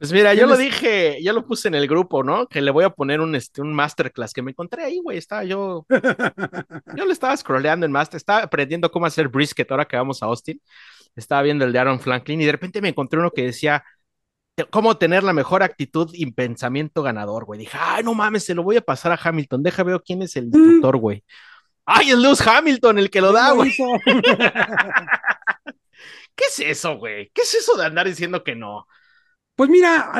[0.03, 2.47] Pues mira, ¿Qué yo lo dije, ya lo puse en el grupo, ¿no?
[2.47, 5.17] Que le voy a poner un, este, un masterclass que me encontré ahí, güey.
[5.17, 5.85] Estaba yo,
[6.97, 10.25] yo le estaba scrolleando en master, estaba aprendiendo cómo hacer brisket ahora que vamos a
[10.25, 10.61] Austin.
[11.15, 13.83] Estaba viendo el de Aaron Franklin y de repente me encontré uno que decía
[14.69, 17.59] cómo tener la mejor actitud y pensamiento ganador, güey.
[17.59, 19.63] Dije, ay, no mames, se lo voy a pasar a Hamilton.
[19.63, 21.23] Deja veo quién es el instructor, güey.
[21.85, 23.73] Ay, es Lewis Hamilton el que lo da, güey.
[26.35, 27.29] ¿Qué es eso, güey?
[27.33, 28.87] ¿Qué es eso de andar diciendo que no?
[29.55, 30.11] Pues mira,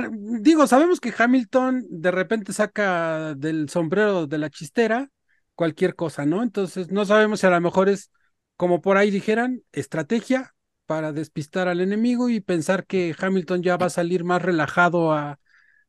[0.42, 5.10] digo, sabemos que Hamilton de repente saca del sombrero de la chistera
[5.56, 6.44] cualquier cosa, ¿no?
[6.44, 8.12] Entonces no sabemos si a lo mejor es,
[8.58, 10.56] como por ahí dijeran, estrategia
[10.86, 15.40] para despistar al enemigo y pensar que Hamilton ya va a salir más relajado a,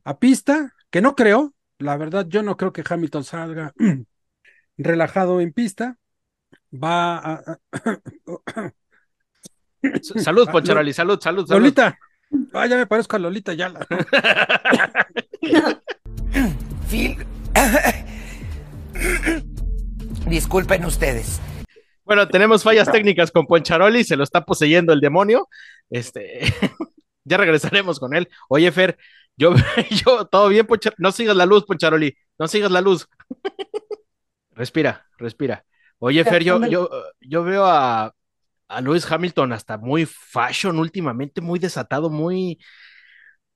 [0.05, 3.73] a pista, que no creo, la verdad yo no creo que Hamilton salga
[4.77, 5.97] relajado en pista,
[6.73, 7.59] va a...
[10.03, 11.61] Salud, Ah, Poncharoli, salud, salud, salud.
[11.61, 11.99] Lolita,
[12.53, 13.73] ah, ya me parezco a Lolita ya.
[16.89, 17.17] Phil.
[20.27, 21.41] Disculpen ustedes.
[22.05, 25.49] Bueno, tenemos fallas técnicas con Poncharoli, se lo está poseyendo el demonio.
[25.91, 26.41] Este,
[27.25, 28.29] ya regresaremos con él.
[28.49, 28.99] Oye, Fer,
[29.37, 29.55] yo,
[30.05, 33.09] yo, todo bien, Ponchar- no sigas la luz, Poncharoli, no sigas la luz.
[34.55, 35.65] Respira, respira.
[35.99, 36.91] Oye, Fer, yo, yo,
[37.21, 38.15] yo veo a,
[38.69, 42.59] a Lewis Hamilton hasta muy fashion últimamente, muy desatado, muy.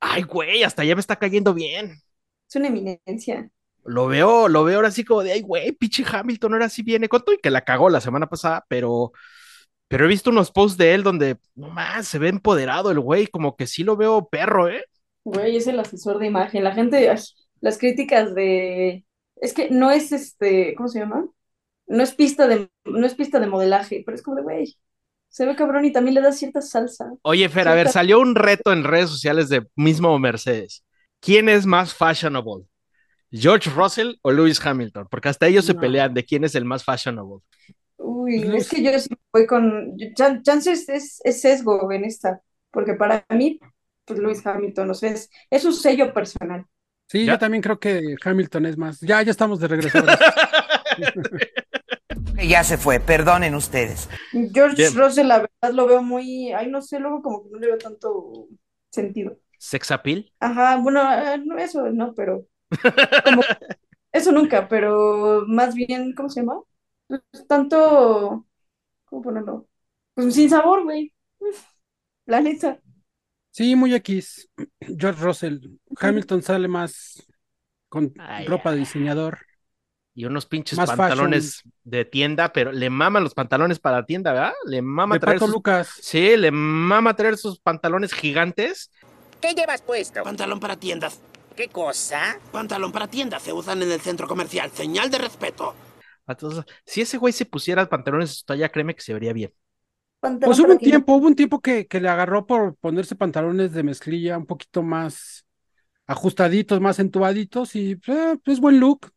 [0.00, 2.00] Ay, güey, hasta ya me está cayendo bien.
[2.48, 3.50] Es una eminencia.
[3.84, 7.08] Lo veo, lo veo ahora así como de, ay, güey, pinche Hamilton, ahora sí viene
[7.08, 9.12] con todo y que la cagó la semana pasada, pero,
[9.88, 13.26] pero he visto unos posts de él donde, no más, se ve empoderado el güey,
[13.26, 14.84] como que sí lo veo perro, ¿eh?
[15.24, 16.64] Güey, es el asesor de imagen.
[16.64, 17.18] La gente, ay,
[17.60, 19.04] las críticas de.
[19.40, 20.74] Es que no es este.
[20.76, 21.28] ¿Cómo se llama?
[21.86, 24.78] No es pista de, no es pista de modelaje, pero es como de, güey,
[25.30, 27.10] se ve cabrón y también le da cierta salsa.
[27.22, 30.84] Oye, Fer, a ver, salió un reto en redes sociales de mismo Mercedes.
[31.20, 32.64] ¿Quién es más fashionable?
[33.32, 35.08] ¿George Russell o Lewis Hamilton?
[35.10, 35.80] Porque hasta ellos se No.
[35.80, 37.36] pelean de quién es el más fashionable.
[37.96, 39.96] Uy, Pues es que yo sí voy con.
[40.14, 43.58] chan- Chances es, es sesgo en esta, porque para mí,
[44.04, 46.66] pues Lewis Hamilton, o sea, es, es un sello personal.
[47.08, 47.32] Sí, ¿Ya?
[47.32, 49.00] yo también creo que Hamilton es más.
[49.00, 49.98] Ya, ya estamos de regreso.
[52.42, 54.08] Ya se fue, perdonen ustedes.
[54.52, 54.94] George Bien.
[54.96, 56.52] Russell, la verdad, lo veo muy.
[56.52, 58.48] Ay, no sé, luego como que no le veo tanto
[58.90, 59.36] sentido.
[59.58, 60.32] ¿Sex appeal?
[60.40, 61.02] Ajá, bueno,
[61.44, 62.46] no, eso no, pero.
[63.24, 63.42] como-
[64.12, 66.60] eso nunca, pero más bien, ¿cómo se llama?
[67.08, 68.46] Pues tanto.
[69.06, 69.68] ¿Cómo ponerlo?
[70.14, 71.12] Pues sin sabor, güey.
[72.26, 72.80] La neta.
[73.58, 74.48] Sí, muy X.
[74.80, 75.58] George Russell.
[75.98, 77.26] Hamilton sale más
[77.88, 79.40] con Ay, ropa de diseñador.
[80.14, 84.52] Y unos pinches Más pantalones de tienda, pero le maman los pantalones para tienda, ¿verdad?
[84.64, 85.88] Le mama De traer Paco sus- Lucas.
[86.00, 88.92] Sí, le mama traer sus pantalones gigantes.
[89.40, 90.22] ¿Qué llevas puesto?
[90.22, 91.20] Pantalón para tiendas.
[91.56, 92.38] ¿Qué cosa?
[92.52, 93.42] Pantalón para tiendas.
[93.42, 94.70] Se usan en el centro comercial.
[94.70, 95.74] Señal de respeto.
[96.28, 99.52] Entonces, si ese güey se pusiera pantalones de su talla, créeme que se vería bien.
[100.20, 103.72] Pantalón Pues hubo un tiempo, hubo un tiempo que, que le agarró por ponerse pantalones
[103.72, 105.46] de mezclilla un poquito más
[106.06, 109.12] ajustaditos, más entubaditos y eh, es buen look.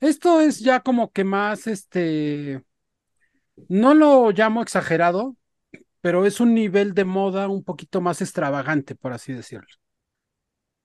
[0.00, 2.62] Esto es ya como que más, este,
[3.68, 5.36] no lo llamo exagerado,
[6.00, 9.66] pero es un nivel de moda un poquito más extravagante, por así decirlo.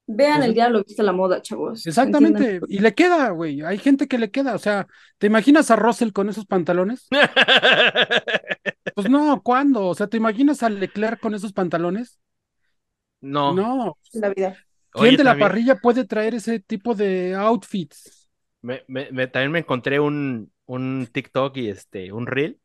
[0.08, 1.86] Vean el Entonces- diablo viste la moda, chavos.
[1.86, 4.88] Exactamente, y le queda, güey, hay gente que le queda, o sea,
[5.18, 7.08] ¿te imaginas a Russell con esos pantalones?
[8.96, 9.88] Pues no, ¿cuándo?
[9.88, 12.20] O sea, ¿te imaginas a Leclerc con esos pantalones?
[13.22, 14.58] no, No, La vida.
[14.94, 18.30] ¿Quién Oye, de la también- parrilla puede traer ese tipo de outfits?
[18.62, 22.60] Me, me- me- también me encontré un, un TikTok y este, un reel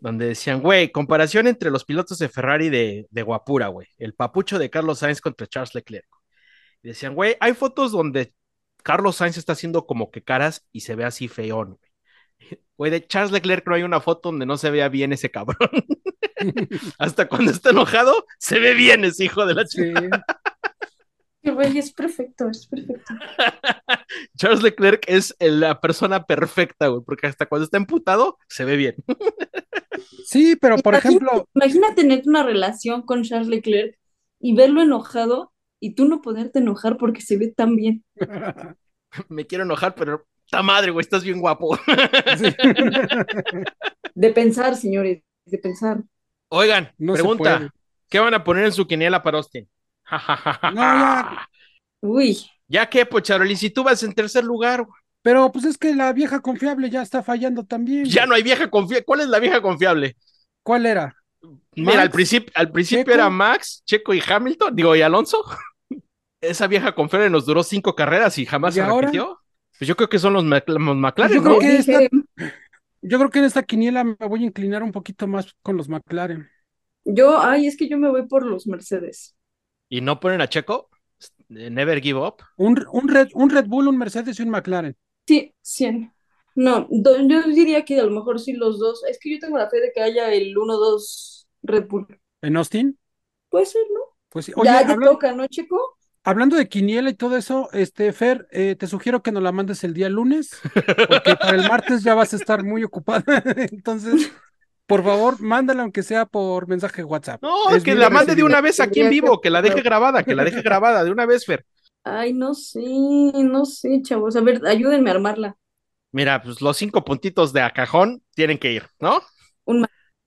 [0.00, 3.86] donde decían, güey, comparación entre los pilotos de Ferrari de, de Guapura, güey.
[3.98, 6.06] El papucho de Carlos Sainz contra Charles Leclerc.
[6.82, 8.34] Y decían, güey, hay fotos donde
[8.82, 11.90] Carlos Sainz está haciendo como que caras y se ve así feón, güey.
[12.76, 15.70] Güey, de Charles Leclerc no hay una foto donde no se vea bien ese cabrón.
[16.98, 20.00] Hasta cuando está enojado, se ve bien ese hijo de la chica.
[20.00, 21.50] Sí.
[21.50, 23.14] Güey, es perfecto, es perfecto.
[24.38, 28.96] Charles Leclerc es la persona perfecta, güey, porque hasta cuando está emputado, se ve bien.
[30.26, 33.96] Sí, pero por Imagina- ejemplo, Imagina tener una relación con Charles Leclerc
[34.40, 38.04] y verlo enojado y tú no poderte enojar porque se ve tan bien.
[39.28, 40.26] Me quiero enojar, pero
[40.56, 41.02] ¡ta madre, güey!
[41.02, 41.76] Estás bien guapo.
[42.38, 42.54] sí.
[44.14, 46.02] De pensar, señores, de pensar.
[46.48, 47.70] Oigan, No pregunta.
[48.08, 49.68] ¿qué van a poner en su quiniela para Austin?
[50.68, 51.48] No, ya.
[52.00, 52.38] Uy,
[52.68, 53.56] ¿Ya qué, Pocharoli?
[53.56, 57.02] Si tú vas en tercer lugar, güey, Pero pues es que la vieja confiable ya
[57.02, 58.04] está fallando también.
[58.04, 59.04] ya no hay vieja confiable.
[59.04, 60.16] ¿Cuál es la vieja confiable?
[60.62, 61.16] ¿Cuál era?
[61.76, 63.14] Mira, al Max, principio, al principio Checo.
[63.14, 65.44] era Max, Checo y Hamilton, digo, y Alonso.
[66.40, 69.08] Esa vieja confiable nos duró cinco carreras y jamás ¿Y se ahora?
[69.08, 69.40] repitió.
[69.78, 71.58] Pues yo creo que son los, los McLaren, Yo ¿no?
[71.58, 72.08] creo que les dije,
[73.02, 75.88] Yo creo que en esta quiniela me voy a inclinar un poquito más con los
[75.88, 76.48] McLaren.
[77.04, 79.36] yo, ay, es que yo me voy por los Mercedes.
[79.88, 80.88] Y no ponen a Checo.
[81.48, 82.36] Never give up.
[82.56, 84.96] Un, un, Red, un Red Bull, un Mercedes y un McLaren.
[85.26, 86.12] Sí, 100.
[86.54, 89.04] No, do- yo diría que a lo mejor sí los dos.
[89.08, 92.06] Es que yo tengo la fe de que haya el 1-2 Red Bull.
[92.42, 92.98] ¿En Austin?
[93.48, 94.00] Puede ser, ¿no?
[94.28, 94.52] Pues sí.
[94.56, 95.93] Oye, ya te habla- toca, ¿no, Checo?
[96.24, 99.84] Hablando de quiniela y todo eso, este, Fer, eh, te sugiero que nos la mandes
[99.84, 100.60] el día lunes,
[101.08, 103.24] porque para el martes ya vas a estar muy ocupada.
[103.70, 104.32] Entonces,
[104.86, 107.42] por favor, mándala aunque sea por mensaje WhatsApp.
[107.42, 110.22] No, Es que la mande de una vez aquí en vivo, que la deje grabada,
[110.22, 111.64] que la deje grabada de una vez, Fer.
[112.02, 114.36] Ay, no sé, no sé, chavos.
[114.36, 115.56] A ver, ayúdenme a armarla.
[116.12, 119.22] Mira, pues los cinco puntitos de a cajón tienen que ir, ¿no?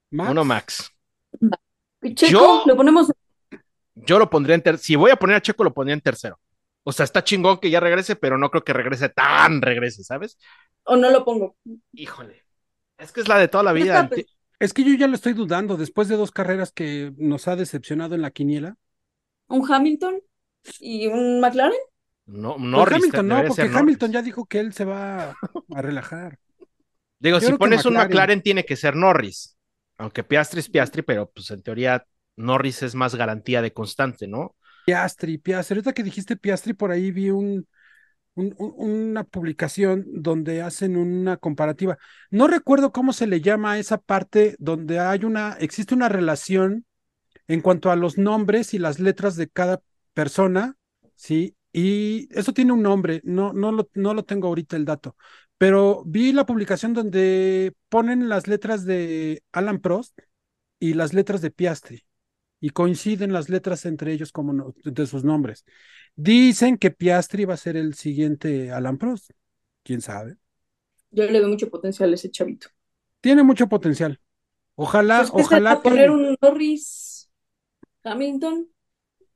[0.09, 0.91] Max, Uno max.
[2.15, 2.63] Checo, ¿Yo?
[2.65, 3.11] lo ponemos.
[4.05, 4.83] Yo lo pondría en tercero.
[4.83, 6.39] Si voy a poner a Checo, lo pondría en tercero.
[6.83, 10.37] O sea, está chingón que ya regrese, pero no creo que regrese tan regrese, ¿sabes?
[10.83, 11.57] O no lo pongo.
[11.93, 12.43] Híjole.
[12.97, 14.07] Es que es la de toda la vida.
[14.07, 14.25] pues,
[14.59, 18.15] Es que yo ya lo estoy dudando, después de dos carreras que nos ha decepcionado
[18.15, 18.75] en la quiniela.
[19.47, 20.21] Un Hamilton
[20.79, 21.77] y un McLaren.
[22.25, 22.97] No, Pues Norris.
[22.97, 23.77] Hamilton no, porque Norris.
[23.77, 25.31] Hamilton ya dijo que él se va
[25.75, 26.39] a relajar.
[27.19, 28.09] Digo, Yo si pones un McLaren.
[28.09, 29.57] McLaren, tiene que ser Norris.
[29.97, 32.05] Aunque Piastri es Piastri, pero pues en teoría
[32.37, 34.55] Norris es más garantía de constante, ¿no?
[34.85, 35.75] Piastri, Piastri.
[35.75, 37.67] Ahorita que dijiste Piastri, por ahí vi un,
[38.35, 38.75] un- un-
[39.11, 41.97] una publicación donde hacen una comparativa.
[42.31, 46.85] No recuerdo cómo se le llama esa parte donde hay una, existe una relación
[47.47, 49.81] en cuanto a los nombres y las letras de cada
[50.13, 50.77] persona,
[51.15, 51.55] ¿sí?
[51.73, 55.15] Y eso tiene un nombre, no, no lo, no lo tengo ahorita el dato,
[55.57, 60.19] pero vi la publicación donde ponen las letras de Alan Prost
[60.79, 62.03] y las letras de Piastri
[62.59, 65.63] y coinciden las letras entre ellos como no- de sus nombres.
[66.15, 69.31] Dicen que Piastri va a ser el siguiente Alan Prost.
[69.83, 70.37] ¿Quién sabe?
[71.11, 72.67] Yo le veo mucho potencial a ese chavito.
[73.21, 74.19] Tiene mucho potencial.
[74.75, 77.29] Ojalá, Pues, ¿qué ojalá será poner que un Norris
[78.03, 78.67] Hamilton.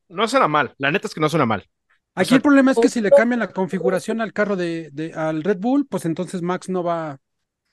[0.09, 0.73] No suena mal.
[0.77, 1.67] La neta es que no suena mal.
[2.15, 5.13] aquí sea, el problema es que si le cambian la configuración al carro de, de-
[5.13, 7.19] al Red Bull, pues entonces Max no va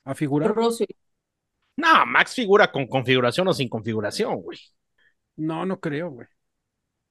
[0.04, 0.54] a figurar.
[1.76, 4.58] No, Max figura con configuración o sin configuración, güey.
[5.38, 6.26] No, no creo, güey.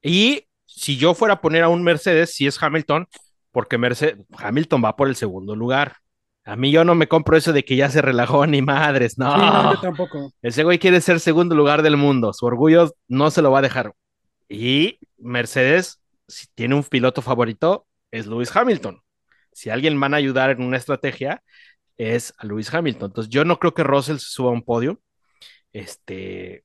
[0.04, 3.08] Y si yo fuera a poner a un Mercedes, si es Hamilton,
[3.52, 5.96] porque Mercedes, Hamilton va por el segundo lugar.
[6.44, 9.34] A mí yo no me compro eso de que ya se relajó ni madres, no.
[9.34, 10.32] Sí, no, yo tampoco.
[10.42, 12.34] Ese güey quiere ser segundo lugar del mundo.
[12.34, 13.94] Su orgullo no se lo va a dejar.
[14.50, 19.02] Y Mercedes, si tiene un piloto favorito, es Lewis Hamilton.
[19.52, 21.42] Si alguien van a ayudar en una estrategia,
[21.98, 23.10] es a Lewis Hamilton.
[23.10, 25.02] Entonces, yo no creo que Russell se suba a un podio.
[25.74, 26.64] Este,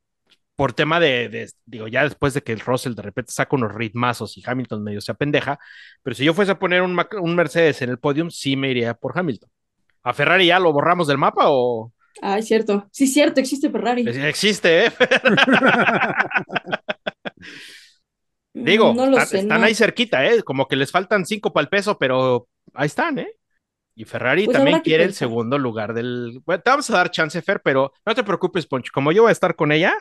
[0.56, 3.74] por tema de, de- digo, ya después de que el Russell de repente saca unos
[3.74, 5.58] ritmazos y Hamilton medio se apendeja,
[6.02, 6.94] pero si yo fuese a poner un,
[7.34, 9.50] Mercedes en el podium, sí me iría por Hamilton.
[10.04, 12.86] ¿A Ferrari ya lo borramos del mapa o Ay, cierto.
[12.92, 14.04] Sí, cierto, existe Ferrari.
[14.06, 14.92] existe, eh?
[18.54, 19.66] Digo, no están, sé, están no.
[19.66, 20.42] ahí cerquita, ¿eh?
[20.42, 23.32] Como que les faltan cinco para el peso, pero ahí están, ¿eh?
[23.94, 26.40] Y Ferrari Pues también quiere el segundo lugar del.
[26.46, 28.90] Bueno, te vamos a dar chance, Fer, pero no te preocupes, Poncho.
[28.94, 29.94] Como yo voy a estar con ella,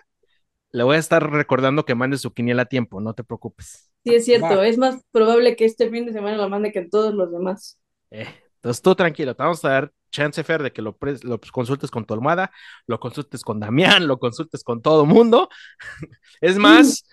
[0.72, 3.92] le voy a estar recordando que mande su quiniela a tiempo, no te preocupes.
[4.04, 4.62] Sí, es cierto.
[4.62, 4.64] Va.
[4.64, 7.80] Es más probable que este fin de semana lo mande que todos los demás.
[8.12, 11.40] Eh, entonces tú tranquilo, te vamos a dar chance, Fer, de que lo, pres- lo
[11.52, 12.52] consultes con tu almohada,
[12.88, 15.50] lo consultes con Damián, lo consultes con todo mundo.
[16.42, 17.06] es más,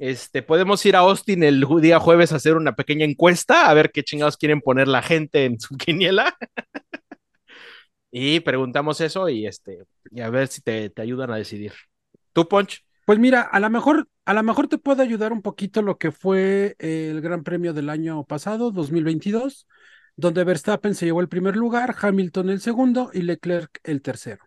[0.00, 3.92] Este, podemos ir a Austin el día jueves a hacer una pequeña encuesta, a ver
[3.92, 6.36] qué chingados quieren poner la gente en su quiniela.
[8.10, 9.78] y preguntamos eso y este,
[10.10, 11.72] y a ver si te, te ayudan a decidir.
[12.32, 12.84] ¿Tú, Ponch?
[13.04, 16.12] Pues mira, a lo mejor, a lo mejor te puede ayudar un poquito lo que
[16.12, 19.66] fue el Gran Premio del año pasado, 2022,
[20.16, 24.44] donde Verstappen se llevó el primer lugar, Hamilton el segundo y Leclerc el tercero.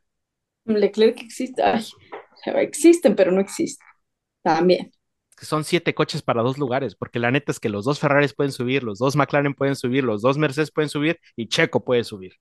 [0.66, 1.84] Leclerc existe, ay,
[2.56, 3.86] existen, pero no existen.
[4.41, 4.91] También.
[5.38, 8.34] que son siete coches para dos lugares, porque la neta es que los dos Ferraris
[8.34, 12.03] pueden subir, los dos McLaren pueden subir, los dos Mercedes pueden subir y Checo puede
[12.06, 12.34] subir.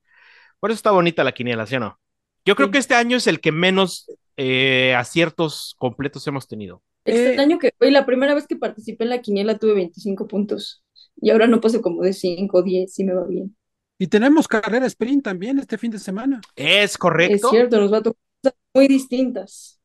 [0.60, 2.00] Por eso está bonita la quiniela, ¿sí o no?
[2.44, 2.72] Yo creo Sí.
[2.72, 4.06] que este año es el que menos
[4.37, 6.82] eh, aciertos completos hemos tenido.
[7.05, 10.26] Este Eh, año que fue la primera vez que participé en la quiniela tuve 25
[10.26, 10.82] puntos.
[11.16, 13.57] Y ahora no paso como de 5 o 10, si me va bien.
[13.99, 16.41] Y tenemos carrera sprint también este fin de semana.
[16.57, 17.49] Es Es correcto.
[17.49, 19.80] cierto, nos va a tocar cosas muy distintas.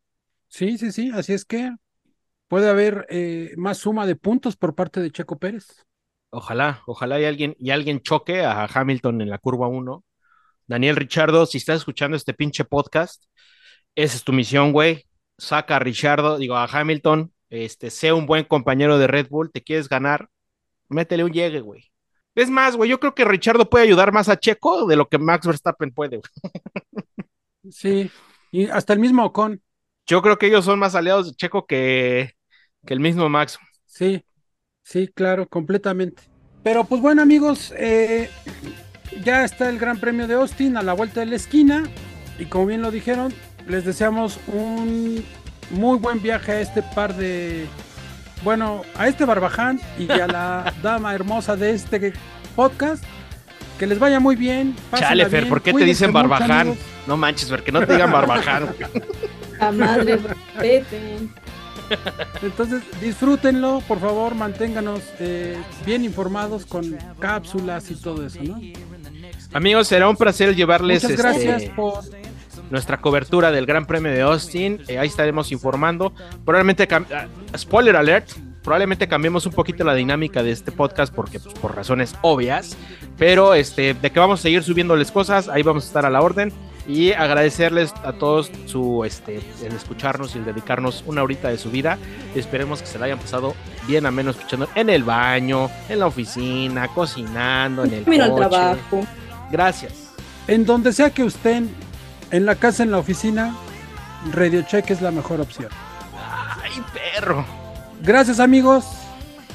[0.47, 1.71] Sí, sí, sí, así es que
[2.47, 5.85] puede haber eh, más suma de puntos por parte de Checo Pérez.
[6.31, 10.03] Ojalá, ojalá y alguien, y alguien choque a Hamilton en la curva 1.
[10.67, 13.23] Daniel Richardo, si estás escuchando este pinche podcast,
[13.95, 15.05] esa es tu misión, güey.
[15.37, 19.63] Saca a Richardo, digo, a Hamilton, este, sea un buen compañero de Red Bull, te
[19.63, 20.29] quieres ganar,
[20.89, 21.91] métele un llegue, güey.
[22.35, 25.17] Es más, güey, yo creo que Richardo puede ayudar más a Checo de lo que
[25.17, 26.93] Max Verstappen puede, güey.
[27.69, 28.09] Sí,
[28.51, 29.61] y hasta el mismo Ocon.
[30.07, 32.33] Yo creo que ellos son más aliados de Checo que,
[32.85, 33.59] que el mismo Max.
[33.85, 34.23] Sí,
[34.83, 36.23] sí, claro, completamente.
[36.63, 38.29] Pero pues bueno, amigos, eh,
[39.23, 41.83] ya está el Gran Premio de Austin a la vuelta de la esquina.
[42.37, 43.33] Y como bien lo dijeron,
[43.69, 45.23] les deseamos un
[45.69, 47.67] muy buen viaje a este par de.
[48.43, 52.13] Bueno, a este Barbaján y a la dama hermosa de este
[52.55, 53.03] podcast.
[53.77, 54.75] Que les vaya muy bien.
[54.89, 56.75] pásenla Chale, Fer, bien, ¿por qué te dicen Barbaján?
[57.07, 58.75] No manches, Fer, que no te digan Barbaján.
[59.61, 61.33] A madre, respeten.
[62.41, 68.59] Entonces, disfrútenlo, por favor, manténganos eh, bien informados con cápsulas y todo eso, ¿no?
[69.53, 72.03] Amigos, será un placer llevarles Muchas este, gracias por
[72.69, 74.81] nuestra cobertura del Gran Premio de Austin.
[74.87, 76.13] Eh, ahí estaremos informando.
[76.45, 78.29] Probablemente, ah, spoiler alert,
[78.63, 82.77] probablemente cambiemos un poquito la dinámica de este podcast porque pues, por razones obvias.
[83.17, 86.21] Pero este, de que vamos a seguir subiéndoles cosas, ahí vamos a estar a la
[86.21, 86.53] orden.
[86.87, 91.69] Y agradecerles a todos su este, el escucharnos y el dedicarnos una horita de su
[91.69, 91.99] vida.
[92.33, 93.53] Esperemos que se la hayan pasado
[93.87, 98.49] bien a menos escuchando en el baño, en la oficina, cocinando, en el al coche.
[98.49, 99.07] trabajo.
[99.51, 99.93] Gracias.
[100.47, 101.69] En donde sea que estén,
[102.31, 103.55] en la casa, en la oficina,
[104.31, 105.69] Radiocheck es la mejor opción.
[106.63, 107.45] ¡Ay, perro!
[108.01, 108.85] Gracias, amigos.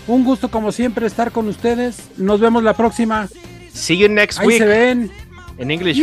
[0.07, 1.97] Un gusto, como siempre, estar con ustedes.
[2.17, 3.29] Nos vemos la próxima.
[3.73, 4.59] See you next Ahí week.
[4.59, 5.13] se ven.
[5.57, 5.99] En English.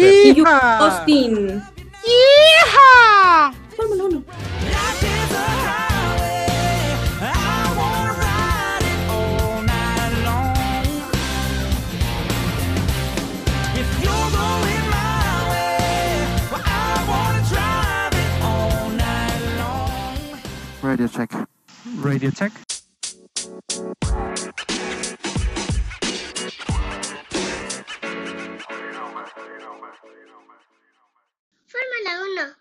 [0.45, 1.61] Austin.
[2.03, 3.53] ¡Yeeha!
[3.75, 4.23] Fórmula 1.
[20.91, 21.31] Radio check.
[22.03, 22.51] Radio Check.
[31.65, 32.60] Fórmula 1.